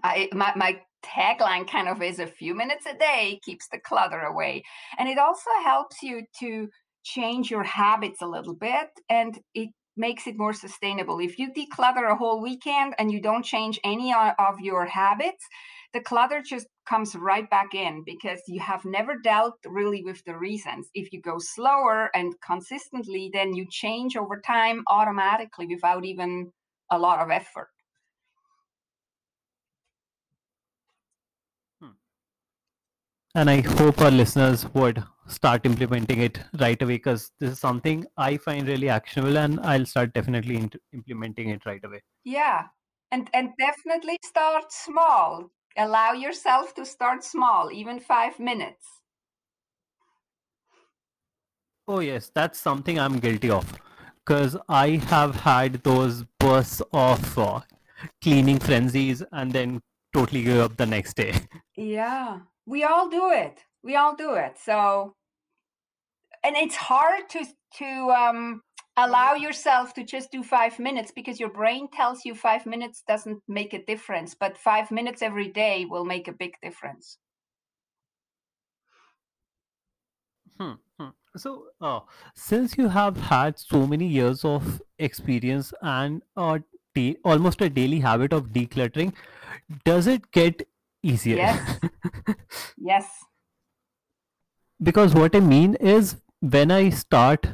I 0.04 0.30
my, 0.34 0.54
my 0.56 0.82
tagline 1.04 1.68
kind 1.68 1.88
of 1.88 2.02
is 2.02 2.20
a 2.20 2.28
few 2.28 2.54
minutes 2.54 2.86
a 2.86 2.96
day 2.96 3.40
keeps 3.44 3.68
the 3.72 3.80
clutter 3.80 4.20
away. 4.20 4.64
And 4.98 5.10
it 5.10 5.18
also 5.18 5.50
helps 5.64 6.04
you 6.04 6.24
to 6.40 6.70
change 7.04 7.50
your 7.50 7.64
habits 7.64 8.22
a 8.22 8.28
little 8.28 8.56
bit 8.56 8.90
and 9.10 9.40
it 9.54 9.70
makes 9.98 10.28
it 10.28 10.38
more 10.38 10.54
sustainable. 10.54 11.20
If 11.20 11.38
you 11.38 11.52
declutter 11.52 12.10
a 12.10 12.16
whole 12.16 12.42
weekend 12.42 12.96
and 12.98 13.12
you 13.12 13.22
don't 13.22 13.44
change 13.44 13.80
any 13.84 14.14
of 14.14 14.60
your 14.60 14.86
habits, 14.86 15.46
the 15.94 16.00
clutter 16.00 16.42
just 16.42 16.68
comes 16.88 17.16
right 17.16 17.50
back 17.50 17.74
in 17.74 18.04
because 18.06 18.40
you 18.48 18.62
have 18.62 18.86
never 18.86 19.18
dealt 19.18 19.56
really 19.66 20.04
with 20.04 20.24
the 20.26 20.38
reasons. 20.38 20.88
If 20.94 21.12
you 21.12 21.22
go 21.22 21.36
slower 21.38 22.10
and 22.16 22.34
consistently, 22.46 23.30
then 23.34 23.54
you 23.54 23.66
change 23.70 24.16
over 24.16 24.40
time 24.40 24.84
automatically 24.88 25.68
without 25.68 26.06
even 26.06 26.52
a 26.90 26.98
lot 26.98 27.20
of 27.20 27.30
effort. 27.30 27.70
Hmm. 31.82 31.98
And 33.36 33.50
I 33.50 33.62
hope 33.62 34.02
our 34.02 34.12
listeners 34.12 34.66
would 34.74 35.04
start 35.32 35.66
implementing 35.66 36.22
it 36.22 36.40
right 36.60 36.82
away 36.82 36.96
because 36.96 37.32
this 37.40 37.52
is 37.52 37.60
something 37.60 38.06
I 38.18 38.38
find 38.38 38.68
really 38.68 38.90
actionable 38.90 39.38
and 39.38 39.60
I'll 39.62 39.86
start 39.86 40.14
definitely 40.14 40.70
implementing 40.94 41.50
it 41.50 41.66
right 41.66 41.84
away. 41.84 42.02
Yeah. 42.24 42.68
And 43.12 43.30
and 43.34 43.50
definitely 43.58 44.18
start 44.24 44.72
small. 44.72 45.50
Allow 45.78 46.14
yourself 46.14 46.74
to 46.76 46.86
start 46.86 47.24
small, 47.24 47.72
even 47.72 48.00
5 48.00 48.40
minutes. 48.40 48.86
Oh 51.88 52.00
yes, 52.00 52.32
that's 52.34 52.60
something 52.60 53.00
I'm 53.00 53.20
guilty 53.20 53.50
of 53.50 53.66
because 54.26 54.56
I 54.70 55.02
have 55.08 55.36
had 55.36 55.84
those 55.84 56.24
bursts 56.40 56.82
of 56.94 57.38
uh, 57.38 57.62
cleaning 58.22 58.60
frenzies 58.60 59.24
and 59.32 59.52
then 59.52 59.82
totally 60.14 60.44
give 60.44 60.60
up 60.60 60.78
the 60.78 60.86
next 60.86 61.16
day. 61.16 61.34
Yeah, 61.76 62.42
we 62.66 62.84
all 62.84 63.10
do 63.10 63.30
it. 63.32 63.66
We 63.84 63.96
all 63.96 64.16
do 64.16 64.36
it. 64.36 64.58
So 64.58 65.16
and 66.44 66.56
it's 66.56 66.76
hard 66.76 67.30
to 67.30 67.46
to 67.78 67.86
um, 67.86 68.62
allow 68.98 69.34
yourself 69.34 69.94
to 69.94 70.04
just 70.04 70.32
do 70.32 70.44
five 70.44 70.78
minutes 70.80 71.12
because 71.12 71.40
your 71.40 71.50
brain 71.50 71.88
tells 71.94 72.26
you 72.26 72.36
five 72.36 72.66
minutes 72.66 73.04
doesn't 73.08 73.42
make 73.48 73.74
a 73.74 73.84
difference, 73.86 74.36
but 74.36 74.58
five 74.58 74.92
minutes 74.92 75.22
every 75.22 75.48
day 75.48 75.86
will 75.86 76.06
make 76.06 76.28
a 76.28 76.34
big 76.34 76.54
difference. 76.62 77.18
Hmm. 80.60 80.74
hmm. 81.00 81.10
So, 81.38 81.68
uh, 81.80 82.02
since 82.36 82.78
you 82.78 82.90
have 82.90 83.16
had 83.18 83.58
so 83.58 83.88
many 83.88 84.06
years 84.06 84.44
of 84.44 84.82
experience 85.00 85.74
and 85.82 86.22
uh, 86.36 86.60
da- 86.94 87.18
almost 87.24 87.62
a 87.62 87.70
daily 87.70 88.00
habit 88.00 88.34
of 88.34 88.50
decluttering, 88.50 89.14
does 89.86 90.08
it 90.08 90.32
get 90.32 90.68
easier? 91.02 91.38
Yes. 91.38 91.80
yes. 92.78 93.06
Because 94.84 95.14
what 95.14 95.36
I 95.36 95.40
mean 95.40 95.76
is, 95.76 96.18
when 96.42 96.72
I 96.72 96.90
start 96.90 97.48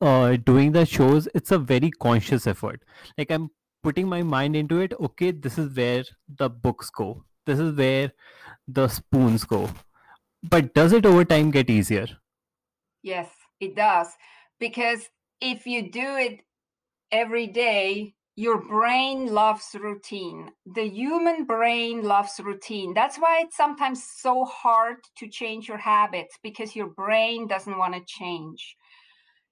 uh, 0.00 0.36
doing 0.36 0.72
the 0.72 0.84
shows, 0.84 1.28
it's 1.34 1.52
a 1.52 1.58
very 1.58 1.90
conscious 1.90 2.46
effort. 2.46 2.82
Like 3.16 3.30
I'm 3.30 3.50
putting 3.82 4.08
my 4.08 4.22
mind 4.22 4.56
into 4.56 4.80
it. 4.80 4.92
Okay, 5.00 5.30
this 5.30 5.58
is 5.58 5.74
where 5.76 6.04
the 6.28 6.50
books 6.50 6.90
go. 6.90 7.24
This 7.46 7.58
is 7.58 7.74
where 7.76 8.12
the 8.66 8.88
spoons 8.88 9.44
go. 9.44 9.70
But 10.42 10.74
does 10.74 10.92
it 10.92 11.06
over 11.06 11.24
time 11.24 11.50
get 11.50 11.70
easier? 11.70 12.06
Yes, 13.02 13.30
it 13.60 13.76
does. 13.76 14.08
Because 14.58 15.08
if 15.40 15.66
you 15.66 15.90
do 15.90 16.16
it 16.16 16.40
every 17.12 17.46
day, 17.46 18.14
your 18.36 18.60
brain 18.60 19.32
loves 19.32 19.76
routine. 19.78 20.50
The 20.66 20.88
human 20.88 21.44
brain 21.44 22.02
loves 22.02 22.40
routine. 22.42 22.92
That's 22.92 23.16
why 23.16 23.42
it's 23.42 23.56
sometimes 23.56 24.02
so 24.02 24.44
hard 24.44 24.96
to 25.18 25.28
change 25.28 25.68
your 25.68 25.78
habits 25.78 26.36
because 26.42 26.74
your 26.74 26.88
brain 26.88 27.46
doesn't 27.46 27.78
want 27.78 27.94
to 27.94 28.02
change. 28.06 28.76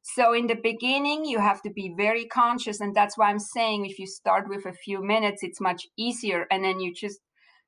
So, 0.03 0.33
in 0.33 0.49
the 0.49 0.57
beginning, 0.61 1.25
you 1.25 1.38
have 1.38 1.62
to 1.62 1.71
be 1.71 1.95
very 1.97 2.25
conscious. 2.25 2.81
And 2.81 2.92
that's 2.92 3.16
why 3.16 3.31
I'm 3.31 3.38
saying 3.38 3.87
if 3.87 4.01
you 4.01 4.07
start 4.09 4.49
with 4.49 4.66
a 4.66 4.73
few 4.73 5.01
minutes, 5.01 5.45
it's 5.45 5.61
much 5.61 5.87
easier. 5.97 6.47
And 6.51 6.64
then 6.64 6.81
you 6.81 6.92
just 6.92 7.21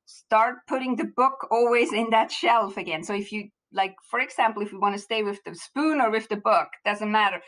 start 0.06 0.56
putting 0.66 0.96
the 0.96 1.10
book 1.16 1.46
always 1.52 1.92
in 1.92 2.10
that 2.10 2.32
shelf 2.32 2.76
again. 2.76 3.04
So, 3.04 3.14
if 3.14 3.30
you 3.30 3.50
like, 3.72 3.94
for 4.10 4.18
example, 4.18 4.62
if 4.62 4.72
you 4.72 4.80
want 4.80 4.96
to 4.96 5.00
stay 5.00 5.22
with 5.22 5.44
the 5.44 5.54
spoon 5.54 6.00
or 6.00 6.10
with 6.10 6.28
the 6.28 6.36
book, 6.36 6.68
doesn't 6.84 7.10
matter 7.10 7.40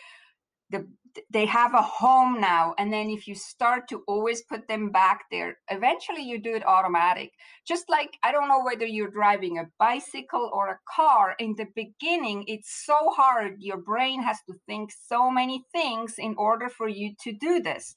the 0.71 0.87
they 1.31 1.47
have 1.47 1.75
a 1.75 1.83
home 1.83 2.41
now 2.41 2.75
and 2.79 2.93
then 2.93 3.11
if 3.11 3.27
you 3.27 3.35
start 3.35 3.89
to 3.89 4.03
always 4.07 4.43
put 4.43 4.69
them 4.69 4.91
back 4.91 5.25
there 5.31 5.59
eventually 5.71 6.23
you 6.23 6.41
do 6.41 6.55
it 6.55 6.67
automatic. 6.67 7.33
Just 7.67 7.89
like 7.89 8.17
i 8.23 8.33
don't 8.33 8.49
know 8.49 8.63
whether 8.65 8.87
you're 8.87 9.11
driving 9.11 9.59
a 9.59 9.69
bicycle 9.79 10.51
or 10.53 10.69
a 10.69 10.81
car 10.95 11.35
in 11.39 11.55
the 11.57 11.67
beginning 11.75 12.45
it's 12.47 12.85
so 12.85 12.99
hard. 13.17 13.57
Your 13.59 13.79
brain 13.79 14.23
has 14.23 14.39
to 14.47 14.55
think 14.67 14.91
so 15.09 15.31
many 15.31 15.65
things 15.73 16.15
in 16.19 16.35
order 16.39 16.69
for 16.69 16.89
you 16.89 17.15
to 17.23 17.33
do 17.33 17.61
this. 17.61 17.95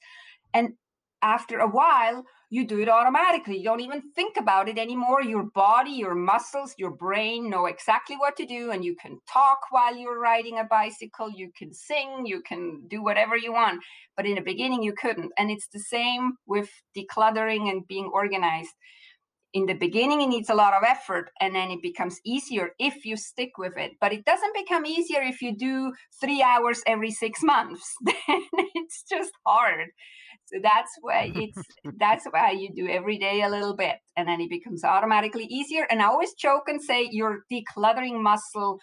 And 0.52 0.74
after 1.22 1.58
a 1.58 1.68
while 1.68 2.24
you 2.52 2.66
do 2.66 2.80
it 2.80 2.88
automatically. 2.88 3.58
You 3.58 3.64
don't 3.64 3.80
even 3.80 4.02
think 4.16 4.36
about 4.36 4.68
it 4.68 4.76
anymore. 4.76 5.22
Your 5.22 5.44
body, 5.44 5.92
your 5.92 6.16
muscles, 6.16 6.74
your 6.76 6.90
brain 6.90 7.48
know 7.48 7.66
exactly 7.66 8.16
what 8.16 8.36
to 8.38 8.44
do, 8.44 8.72
and 8.72 8.84
you 8.84 8.96
can 9.00 9.18
talk 9.32 9.58
while 9.70 9.96
you're 9.96 10.18
riding 10.18 10.58
a 10.58 10.64
bicycle. 10.64 11.30
You 11.30 11.52
can 11.56 11.72
sing, 11.72 12.26
you 12.26 12.42
can 12.42 12.82
do 12.88 13.04
whatever 13.04 13.36
you 13.36 13.52
want. 13.52 13.82
But 14.16 14.26
in 14.26 14.34
the 14.34 14.40
beginning, 14.40 14.82
you 14.82 14.92
couldn't. 14.92 15.30
And 15.38 15.48
it's 15.48 15.68
the 15.72 15.78
same 15.78 16.32
with 16.44 16.68
decluttering 16.96 17.70
and 17.70 17.86
being 17.86 18.10
organized. 18.12 18.74
In 19.52 19.66
the 19.66 19.74
beginning, 19.74 20.20
it 20.20 20.28
needs 20.28 20.50
a 20.50 20.54
lot 20.54 20.74
of 20.74 20.82
effort, 20.82 21.30
and 21.40 21.54
then 21.54 21.70
it 21.70 21.82
becomes 21.82 22.20
easier 22.24 22.70
if 22.80 23.04
you 23.04 23.16
stick 23.16 23.58
with 23.58 23.76
it. 23.76 23.92
But 24.00 24.12
it 24.12 24.24
doesn't 24.24 24.54
become 24.54 24.86
easier 24.86 25.22
if 25.22 25.40
you 25.40 25.56
do 25.56 25.92
three 26.20 26.42
hours 26.42 26.82
every 26.86 27.12
six 27.12 27.42
months. 27.44 27.94
then 28.04 28.42
it's 28.74 29.04
just 29.08 29.30
hard 29.46 29.90
so 30.52 30.58
that's 30.62 30.92
why 31.00 31.32
it's 31.34 31.58
that's 31.98 32.26
why 32.30 32.52
you 32.52 32.70
do 32.74 32.88
every 32.88 33.18
day 33.18 33.42
a 33.42 33.48
little 33.48 33.76
bit, 33.76 33.96
and 34.16 34.28
then 34.28 34.40
it 34.40 34.50
becomes 34.50 34.84
automatically 34.84 35.44
easier. 35.44 35.86
And 35.90 36.02
I 36.02 36.06
always 36.06 36.34
joke 36.34 36.64
and 36.68 36.82
say 36.82 37.08
your 37.10 37.44
decluttering 37.52 38.20
muscle 38.22 38.80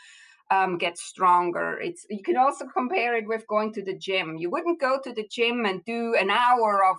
um, 0.52 0.78
gets 0.78 1.04
stronger. 1.04 1.80
It's 1.80 2.06
you 2.10 2.24
can 2.24 2.38
also 2.38 2.66
compare 2.68 3.16
it 3.18 3.28
with 3.28 3.48
going 3.48 3.74
to 3.74 3.84
the 3.84 3.98
gym. 3.98 4.38
You 4.38 4.50
wouldn't 4.50 4.80
go 4.80 5.00
to 5.04 5.14
the 5.14 5.28
gym 5.30 5.66
and 5.66 5.84
do 5.86 6.16
an 6.16 6.30
hour 6.30 6.86
of 6.86 6.98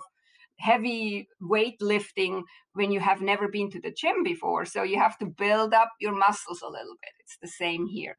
heavy 0.59 1.27
weightlifting 1.41 2.43
when 2.73 2.91
you 2.91 2.99
have 2.99 3.21
never 3.21 3.47
been 3.47 3.71
to 3.71 3.81
the 3.81 3.91
gym 3.91 4.23
before. 4.23 4.65
So 4.65 4.83
you 4.83 4.99
have 4.99 5.17
to 5.19 5.25
build 5.25 5.73
up 5.73 5.89
your 5.99 6.13
muscles 6.13 6.61
a 6.61 6.67
little 6.67 6.95
bit. 7.01 7.11
It's 7.19 7.37
the 7.41 7.47
same 7.47 7.87
here. 7.87 8.17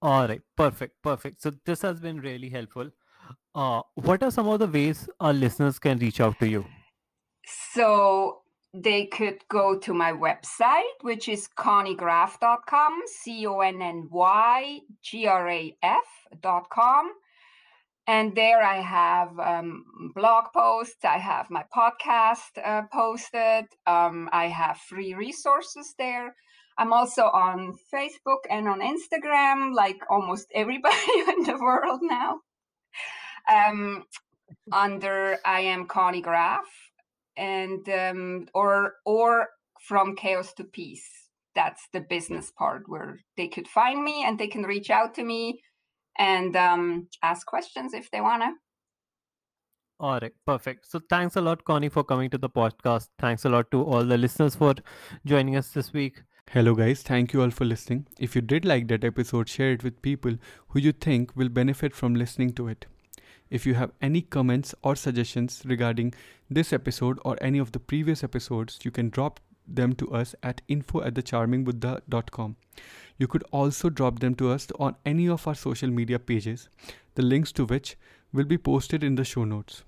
All 0.00 0.28
right, 0.28 0.40
perfect, 0.56 1.02
perfect. 1.02 1.42
So 1.42 1.52
this 1.64 1.82
has 1.82 1.98
been 1.98 2.20
really 2.20 2.50
helpful. 2.50 2.90
Uh, 3.54 3.82
what 3.94 4.22
are 4.22 4.30
some 4.30 4.48
of 4.48 4.58
the 4.60 4.66
ways 4.66 5.08
our 5.20 5.32
listeners 5.32 5.78
can 5.78 5.98
reach 5.98 6.20
out 6.20 6.38
to 6.38 6.48
you? 6.48 6.64
So 7.72 8.42
they 8.74 9.06
could 9.06 9.38
go 9.48 9.78
to 9.78 9.94
my 9.94 10.12
website, 10.12 10.98
which 11.02 11.28
is 11.28 11.48
connygraf.com, 11.56 13.02
C 13.06 13.46
O 13.46 13.60
N 13.60 13.80
N 13.80 14.08
Y 14.10 14.80
G 15.02 15.26
R 15.26 15.48
A 15.48 15.76
F.com. 15.82 17.12
And 18.06 18.34
there 18.34 18.62
I 18.62 18.80
have 18.80 19.38
um, 19.38 19.84
blog 20.14 20.46
posts, 20.54 21.04
I 21.04 21.18
have 21.18 21.50
my 21.50 21.64
podcast 21.76 22.56
uh, 22.64 22.82
posted, 22.90 23.66
um, 23.86 24.30
I 24.32 24.46
have 24.46 24.78
free 24.78 25.12
resources 25.12 25.94
there. 25.98 26.34
I'm 26.78 26.92
also 26.92 27.24
on 27.24 27.74
Facebook 27.92 28.46
and 28.48 28.66
on 28.66 28.80
Instagram, 28.80 29.74
like 29.74 30.00
almost 30.08 30.46
everybody 30.54 30.96
in 31.36 31.42
the 31.42 31.58
world 31.60 32.00
now. 32.02 32.40
Um, 33.52 34.04
under 34.72 35.38
I 35.44 35.60
am 35.60 35.86
Conny 35.86 36.20
Graf, 36.20 36.66
and 37.36 37.88
um, 37.88 38.46
or 38.54 38.94
or 39.04 39.48
from 39.80 40.16
chaos 40.16 40.52
to 40.54 40.64
peace. 40.64 41.08
That's 41.54 41.88
the 41.92 42.00
business 42.00 42.52
part 42.56 42.84
where 42.86 43.18
they 43.36 43.48
could 43.48 43.66
find 43.66 44.04
me 44.04 44.24
and 44.24 44.38
they 44.38 44.46
can 44.46 44.62
reach 44.62 44.90
out 44.90 45.14
to 45.14 45.24
me 45.24 45.60
and 46.16 46.54
um, 46.54 47.08
ask 47.22 47.46
questions 47.46 47.94
if 47.94 48.10
they 48.10 48.20
want 48.20 48.42
to. 48.42 48.52
All 50.00 50.20
right, 50.20 50.32
perfect. 50.46 50.86
So 50.86 51.00
thanks 51.10 51.34
a 51.34 51.40
lot, 51.40 51.64
Conny, 51.64 51.88
for 51.88 52.04
coming 52.04 52.30
to 52.30 52.38
the 52.38 52.48
podcast. 52.48 53.08
Thanks 53.18 53.44
a 53.44 53.48
lot 53.48 53.70
to 53.72 53.82
all 53.82 54.04
the 54.04 54.16
listeners 54.16 54.54
for 54.54 54.74
joining 55.26 55.56
us 55.56 55.70
this 55.70 55.92
week. 55.92 56.22
Hello, 56.52 56.74
guys. 56.74 57.02
Thank 57.02 57.34
you 57.34 57.42
all 57.42 57.50
for 57.50 57.66
listening. 57.66 58.06
If 58.18 58.34
you 58.34 58.40
did 58.40 58.64
like 58.64 58.88
that 58.88 59.04
episode, 59.04 59.50
share 59.50 59.72
it 59.72 59.84
with 59.84 60.00
people 60.00 60.36
who 60.68 60.80
you 60.80 60.92
think 60.92 61.36
will 61.36 61.50
benefit 61.50 61.94
from 61.94 62.14
listening 62.14 62.54
to 62.54 62.68
it. 62.68 62.86
If 63.50 63.66
you 63.66 63.74
have 63.74 63.92
any 64.00 64.22
comments 64.22 64.74
or 64.82 64.96
suggestions 64.96 65.60
regarding 65.66 66.14
this 66.48 66.72
episode 66.72 67.18
or 67.22 67.36
any 67.42 67.58
of 67.58 67.72
the 67.72 67.78
previous 67.78 68.24
episodes, 68.24 68.78
you 68.82 68.90
can 68.90 69.10
drop 69.10 69.40
them 69.66 69.92
to 69.96 70.10
us 70.10 70.34
at 70.42 70.62
info 70.68 71.02
at 71.02 71.12
thecharmingbuddha.com. 71.12 72.56
You 73.18 73.26
could 73.26 73.44
also 73.50 73.90
drop 73.90 74.20
them 74.20 74.34
to 74.36 74.50
us 74.50 74.68
on 74.78 74.96
any 75.04 75.28
of 75.28 75.46
our 75.46 75.54
social 75.54 75.90
media 75.90 76.18
pages, 76.18 76.70
the 77.14 77.22
links 77.22 77.52
to 77.52 77.66
which 77.66 77.98
will 78.32 78.46
be 78.46 78.56
posted 78.56 79.04
in 79.04 79.16
the 79.16 79.24
show 79.24 79.44
notes. 79.44 79.82